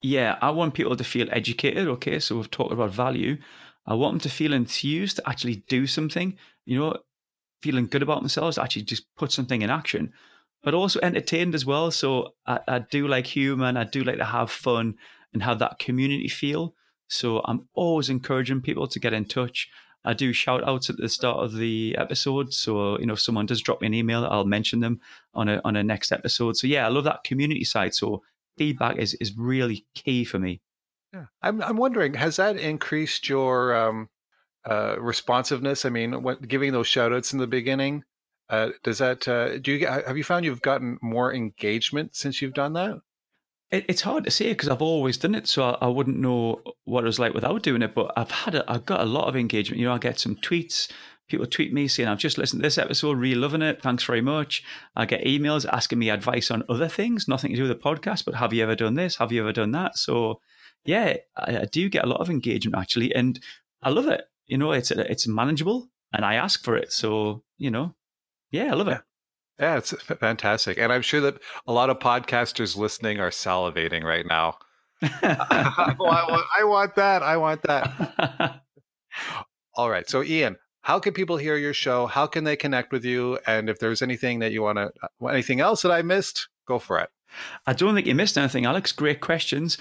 Yeah, 0.00 0.38
I 0.42 0.50
want 0.50 0.74
people 0.74 0.96
to 0.96 1.04
feel 1.04 1.28
educated. 1.30 1.88
Okay, 1.88 2.18
so 2.18 2.36
we've 2.36 2.50
talked 2.50 2.72
about 2.72 2.90
value. 2.90 3.38
I 3.86 3.94
want 3.94 4.14
them 4.14 4.20
to 4.20 4.28
feel 4.30 4.52
enthused 4.52 5.16
to 5.16 5.28
actually 5.28 5.64
do 5.68 5.86
something, 5.86 6.36
you 6.64 6.78
know, 6.78 6.96
feeling 7.62 7.86
good 7.86 8.02
about 8.02 8.20
themselves, 8.20 8.58
actually 8.58 8.82
just 8.82 9.04
put 9.16 9.32
something 9.32 9.62
in 9.62 9.70
action, 9.70 10.12
but 10.62 10.74
also 10.74 11.00
entertained 11.02 11.54
as 11.54 11.66
well. 11.66 11.90
So 11.90 12.34
I, 12.46 12.60
I 12.68 12.78
do 12.78 13.08
like 13.08 13.26
humor 13.26 13.66
and 13.66 13.78
I 13.78 13.84
do 13.84 14.04
like 14.04 14.18
to 14.18 14.24
have 14.24 14.50
fun 14.50 14.96
and 15.32 15.42
have 15.42 15.58
that 15.58 15.78
community 15.78 16.28
feel. 16.28 16.74
So 17.08 17.42
I'm 17.44 17.68
always 17.74 18.08
encouraging 18.08 18.62
people 18.62 18.86
to 18.86 19.00
get 19.00 19.12
in 19.12 19.24
touch. 19.24 19.68
I 20.04 20.12
do 20.12 20.32
shout 20.32 20.66
outs 20.68 20.90
at 20.90 20.98
the 20.98 21.08
start 21.08 21.38
of 21.38 21.54
the 21.54 21.96
episode. 21.98 22.52
So, 22.52 22.98
you 22.98 23.06
know, 23.06 23.14
if 23.14 23.20
someone 23.20 23.46
does 23.46 23.62
drop 23.62 23.80
me 23.80 23.86
an 23.86 23.94
email, 23.94 24.26
I'll 24.26 24.44
mention 24.44 24.80
them 24.80 25.00
on 25.32 25.48
a 25.48 25.60
on 25.64 25.76
a 25.76 25.82
next 25.82 26.12
episode. 26.12 26.56
So 26.56 26.66
yeah, 26.66 26.84
I 26.84 26.90
love 26.90 27.04
that 27.04 27.24
community 27.24 27.64
side. 27.64 27.94
So 27.94 28.22
feedback 28.58 28.98
is 28.98 29.14
is 29.14 29.36
really 29.36 29.86
key 29.94 30.24
for 30.24 30.38
me. 30.38 30.60
Yeah, 31.12 31.26
I'm 31.42 31.62
I'm 31.62 31.76
wondering, 31.76 32.14
has 32.14 32.36
that 32.36 32.56
increased 32.56 33.28
your 33.28 33.74
um, 33.74 34.08
uh, 34.68 34.96
responsiveness? 34.98 35.84
I 35.84 35.88
mean, 35.88 36.22
what, 36.22 36.46
giving 36.46 36.72
those 36.72 36.88
shout 36.88 37.12
outs 37.12 37.32
in 37.32 37.38
the 37.38 37.46
beginning, 37.46 38.04
uh, 38.50 38.70
does 38.82 38.98
that 38.98 39.26
uh, 39.26 39.58
do 39.58 39.72
you 39.72 39.86
have 39.86 40.18
you 40.18 40.24
found 40.24 40.44
you've 40.44 40.60
gotten 40.60 40.98
more 41.00 41.32
engagement 41.32 42.14
since 42.14 42.42
you've 42.42 42.54
done 42.54 42.74
that? 42.74 43.00
It, 43.74 43.84
it's 43.88 44.02
hard 44.02 44.24
to 44.24 44.30
say 44.30 44.50
because 44.50 44.68
I've 44.68 44.82
always 44.82 45.16
done 45.16 45.34
it, 45.34 45.46
so 45.46 45.64
I, 45.64 45.86
I 45.86 45.88
wouldn't 45.88 46.18
know 46.18 46.62
what 46.84 47.04
it 47.04 47.06
was 47.06 47.18
like 47.18 47.34
without 47.34 47.62
doing 47.62 47.82
it. 47.82 47.94
But 47.94 48.12
I've 48.16 48.30
had 48.30 48.54
a, 48.54 48.70
I've 48.70 48.86
got 48.86 49.00
a 49.00 49.04
lot 49.04 49.28
of 49.28 49.36
engagement. 49.36 49.80
You 49.80 49.86
know, 49.86 49.94
I 49.94 49.98
get 49.98 50.18
some 50.18 50.36
tweets 50.36 50.90
People 51.26 51.46
tweet 51.46 51.72
me 51.72 51.88
saying, 51.88 52.08
I've 52.08 52.18
just 52.18 52.36
listened 52.36 52.60
to 52.60 52.66
this 52.66 52.76
episode, 52.76 53.16
really 53.16 53.34
loving 53.34 53.62
it. 53.62 53.80
Thanks 53.80 54.04
very 54.04 54.20
much. 54.20 54.62
I 54.94 55.06
get 55.06 55.24
emails 55.24 55.66
asking 55.72 55.98
me 55.98 56.10
advice 56.10 56.50
on 56.50 56.64
other 56.68 56.88
things, 56.88 57.26
nothing 57.26 57.50
to 57.50 57.56
do 57.56 57.62
with 57.62 57.70
the 57.70 57.82
podcast, 57.82 58.26
but 58.26 58.34
have 58.34 58.52
you 58.52 58.62
ever 58.62 58.74
done 58.74 58.94
this? 58.94 59.16
Have 59.16 59.32
you 59.32 59.40
ever 59.40 59.52
done 59.52 59.72
that? 59.72 59.96
So, 59.96 60.40
yeah, 60.84 61.16
I, 61.34 61.60
I 61.60 61.64
do 61.64 61.88
get 61.88 62.04
a 62.04 62.08
lot 62.08 62.20
of 62.20 62.28
engagement 62.28 62.76
actually. 62.76 63.14
And 63.14 63.40
I 63.82 63.88
love 63.88 64.06
it. 64.06 64.24
You 64.46 64.58
know, 64.58 64.72
it's 64.72 64.90
it's 64.90 65.26
manageable 65.26 65.88
and 66.12 66.26
I 66.26 66.34
ask 66.34 66.62
for 66.62 66.76
it. 66.76 66.92
So, 66.92 67.42
you 67.56 67.70
know, 67.70 67.94
yeah, 68.50 68.70
I 68.70 68.74
love 68.74 68.88
it. 68.88 69.00
Yeah, 69.58 69.76
it's 69.78 69.92
fantastic. 70.20 70.78
And 70.78 70.92
I'm 70.92 71.02
sure 71.02 71.20
that 71.22 71.40
a 71.66 71.72
lot 71.72 71.90
of 71.90 71.98
podcasters 71.98 72.76
listening 72.76 73.20
are 73.20 73.30
salivating 73.30 74.02
right 74.02 74.26
now. 74.26 74.58
I, 75.02 75.94
want, 75.98 76.46
I 76.58 76.64
want 76.64 76.94
that. 76.96 77.22
I 77.22 77.36
want 77.36 77.62
that. 77.62 78.62
All 79.74 79.90
right. 79.90 80.08
So, 80.08 80.22
Ian, 80.22 80.56
how 80.82 80.98
can 80.98 81.12
people 81.12 81.36
hear 81.36 81.56
your 81.56 81.74
show? 81.74 82.06
How 82.06 82.26
can 82.26 82.44
they 82.44 82.56
connect 82.56 82.92
with 82.92 83.04
you? 83.04 83.38
And 83.46 83.68
if 83.68 83.78
there's 83.78 84.02
anything 84.02 84.38
that 84.40 84.52
you 84.52 84.62
want 84.62 84.78
to, 84.78 84.92
uh, 85.02 85.26
anything 85.26 85.60
else 85.60 85.82
that 85.82 85.92
I 85.92 86.02
missed, 86.02 86.48
go 86.66 86.78
for 86.78 86.98
it. 87.00 87.10
I 87.66 87.72
don't 87.72 87.94
think 87.94 88.06
you 88.06 88.14
missed 88.14 88.38
anything, 88.38 88.64
Alex. 88.64 88.92
Great 88.92 89.20
questions. 89.20 89.78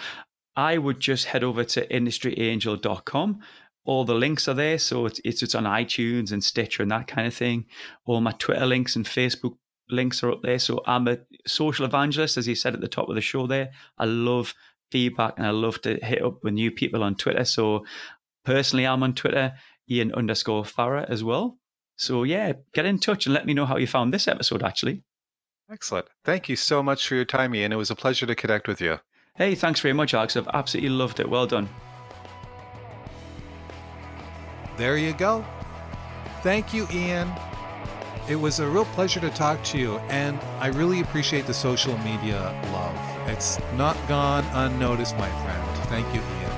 I 0.55 0.77
would 0.77 0.99
just 0.99 1.25
head 1.25 1.43
over 1.43 1.63
to 1.63 1.87
industryangel.com. 1.87 3.39
All 3.85 4.05
the 4.05 4.15
links 4.15 4.47
are 4.47 4.53
there. 4.53 4.77
So 4.77 5.05
it's, 5.05 5.19
it's, 5.25 5.43
it's 5.43 5.55
on 5.55 5.65
iTunes 5.65 6.31
and 6.31 6.43
Stitcher 6.43 6.83
and 6.83 6.91
that 6.91 7.07
kind 7.07 7.27
of 7.27 7.33
thing. 7.33 7.65
All 8.05 8.21
my 8.21 8.31
Twitter 8.31 8.65
links 8.65 8.95
and 8.95 9.05
Facebook 9.05 9.57
links 9.93 10.23
are 10.23 10.31
up 10.31 10.41
there. 10.41 10.59
So 10.59 10.81
I'm 10.85 11.07
a 11.07 11.19
social 11.47 11.85
evangelist, 11.85 12.37
as 12.37 12.47
you 12.47 12.55
said 12.55 12.73
at 12.73 12.81
the 12.81 12.87
top 12.87 13.09
of 13.09 13.15
the 13.15 13.21
show 13.21 13.47
there. 13.47 13.71
I 13.97 14.05
love 14.05 14.53
feedback 14.91 15.35
and 15.37 15.45
I 15.45 15.51
love 15.51 15.81
to 15.81 15.95
hit 16.03 16.21
up 16.21 16.43
with 16.43 16.53
new 16.53 16.71
people 16.71 17.03
on 17.03 17.15
Twitter. 17.15 17.45
So 17.45 17.85
personally, 18.43 18.85
I'm 18.85 19.03
on 19.03 19.13
Twitter, 19.13 19.53
Ian 19.89 20.13
underscore 20.13 20.65
Farrar 20.65 21.05
as 21.07 21.23
well. 21.23 21.57
So 21.95 22.23
yeah, 22.23 22.53
get 22.73 22.85
in 22.85 22.99
touch 22.99 23.25
and 23.25 23.33
let 23.33 23.45
me 23.45 23.53
know 23.53 23.65
how 23.65 23.77
you 23.77 23.87
found 23.87 24.13
this 24.13 24.27
episode 24.27 24.63
actually. 24.63 25.03
Excellent. 25.71 26.07
Thank 26.23 26.49
you 26.49 26.55
so 26.55 26.83
much 26.83 27.07
for 27.07 27.15
your 27.15 27.25
time, 27.25 27.55
Ian. 27.55 27.71
It 27.71 27.77
was 27.77 27.91
a 27.91 27.95
pleasure 27.95 28.25
to 28.25 28.35
connect 28.35 28.67
with 28.67 28.81
you. 28.81 28.99
Hey, 29.35 29.55
thanks 29.55 29.79
very 29.79 29.93
much, 29.93 30.13
Alex. 30.13 30.35
I've 30.35 30.47
absolutely 30.53 30.89
loved 30.89 31.19
it. 31.19 31.29
Well 31.29 31.47
done. 31.47 31.69
There 34.77 34.97
you 34.97 35.13
go. 35.13 35.45
Thank 36.41 36.73
you, 36.73 36.87
Ian. 36.91 37.31
It 38.25 38.37
was 38.37 38.61
a 38.61 38.67
real 38.69 38.85
pleasure 38.85 39.19
to 39.19 39.29
talk 39.29 39.61
to 39.65 39.77
you, 39.77 39.97
and 40.07 40.39
I 40.61 40.67
really 40.67 41.01
appreciate 41.01 41.45
the 41.45 41.53
social 41.53 41.97
media 41.97 42.39
love. 42.71 42.97
It's 43.27 43.59
not 43.75 43.97
gone 44.07 44.45
unnoticed, 44.53 45.17
my 45.17 45.29
friend. 45.43 45.77
Thank 45.89 46.07
you, 46.15 46.21
Ian. 46.21 46.51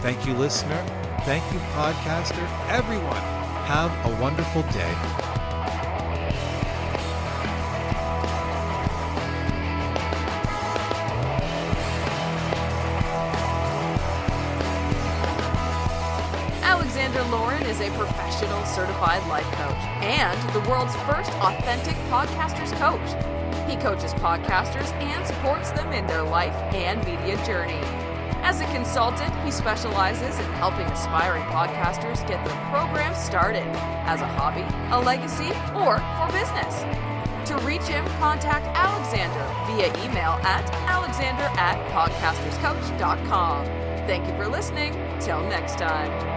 Thank 0.00 0.26
you, 0.26 0.32
listener. 0.32 0.82
Thank 1.24 1.44
you, 1.52 1.58
podcaster. 1.76 2.48
Everyone, 2.70 3.22
have 3.66 3.90
a 4.06 4.18
wonderful 4.18 4.62
day. 4.72 5.33
Professional 17.94 18.64
certified 18.64 19.26
life 19.28 19.46
coach 19.52 19.82
and 20.02 20.38
the 20.54 20.68
world's 20.68 20.94
first 21.06 21.30
authentic 21.40 21.94
podcasters 22.10 22.72
coach. 22.78 23.70
He 23.70 23.76
coaches 23.76 24.12
podcasters 24.14 24.92
and 25.00 25.26
supports 25.26 25.70
them 25.72 25.92
in 25.92 26.06
their 26.06 26.22
life 26.22 26.54
and 26.74 26.98
media 27.04 27.36
journey. 27.46 27.80
As 28.46 28.60
a 28.60 28.66
consultant, 28.66 29.34
he 29.42 29.50
specializes 29.50 30.38
in 30.38 30.52
helping 30.54 30.86
aspiring 30.86 31.44
podcasters 31.44 32.26
get 32.28 32.44
their 32.44 32.70
program 32.70 33.14
started 33.14 33.64
as 34.04 34.20
a 34.20 34.26
hobby, 34.26 34.66
a 34.92 35.00
legacy, 35.00 35.48
or 35.74 35.96
for 35.96 36.30
business. 36.30 36.84
To 37.48 37.56
reach 37.66 37.82
him, 37.82 38.04
contact 38.18 38.66
Alexander 38.76 39.44
via 39.66 39.88
email 40.04 40.32
at 40.44 40.64
alexander 40.88 41.44
at 41.58 41.78
podcasterscoach.com. 41.90 43.66
Thank 44.06 44.26
you 44.28 44.36
for 44.36 44.48
listening. 44.48 44.92
Till 45.20 45.42
next 45.48 45.78
time. 45.78 46.34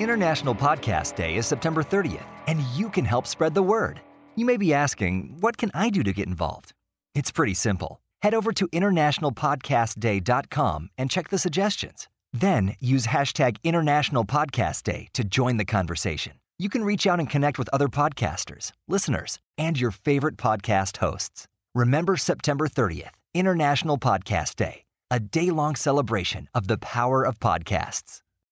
International 0.00 0.54
Podcast 0.54 1.16
Day 1.16 1.36
is 1.36 1.46
September 1.46 1.82
30th, 1.82 2.24
and 2.46 2.62
you 2.74 2.88
can 2.88 3.04
help 3.04 3.26
spread 3.26 3.54
the 3.54 3.62
word. 3.62 4.00
You 4.34 4.46
may 4.46 4.56
be 4.56 4.72
asking, 4.72 5.36
what 5.40 5.58
can 5.58 5.70
I 5.74 5.90
do 5.90 6.02
to 6.02 6.14
get 6.14 6.26
involved? 6.26 6.72
It's 7.14 7.30
pretty 7.30 7.52
simple. 7.52 8.00
Head 8.22 8.32
over 8.32 8.50
to 8.52 8.66
internationalpodcastday.com 8.68 10.88
and 10.96 11.10
check 11.10 11.28
the 11.28 11.36
suggestions. 11.36 12.08
Then 12.32 12.76
use 12.80 13.08
hashtag 13.08 13.58
International 13.62 14.24
Podcast 14.24 14.84
Day 14.84 15.08
to 15.12 15.22
join 15.22 15.58
the 15.58 15.66
conversation. 15.66 16.32
You 16.58 16.70
can 16.70 16.82
reach 16.82 17.06
out 17.06 17.18
and 17.18 17.28
connect 17.28 17.58
with 17.58 17.68
other 17.70 17.88
podcasters, 17.88 18.72
listeners, 18.88 19.38
and 19.58 19.78
your 19.78 19.90
favorite 19.90 20.38
podcast 20.38 20.96
hosts. 20.96 21.46
Remember 21.74 22.16
September 22.16 22.68
30th, 22.68 23.10
International 23.34 23.98
Podcast 23.98 24.56
Day, 24.56 24.84
a 25.10 25.20
day 25.20 25.50
long 25.50 25.76
celebration 25.76 26.48
of 26.54 26.68
the 26.68 26.78
power 26.78 27.22
of 27.22 27.38
podcasts. 27.38 28.19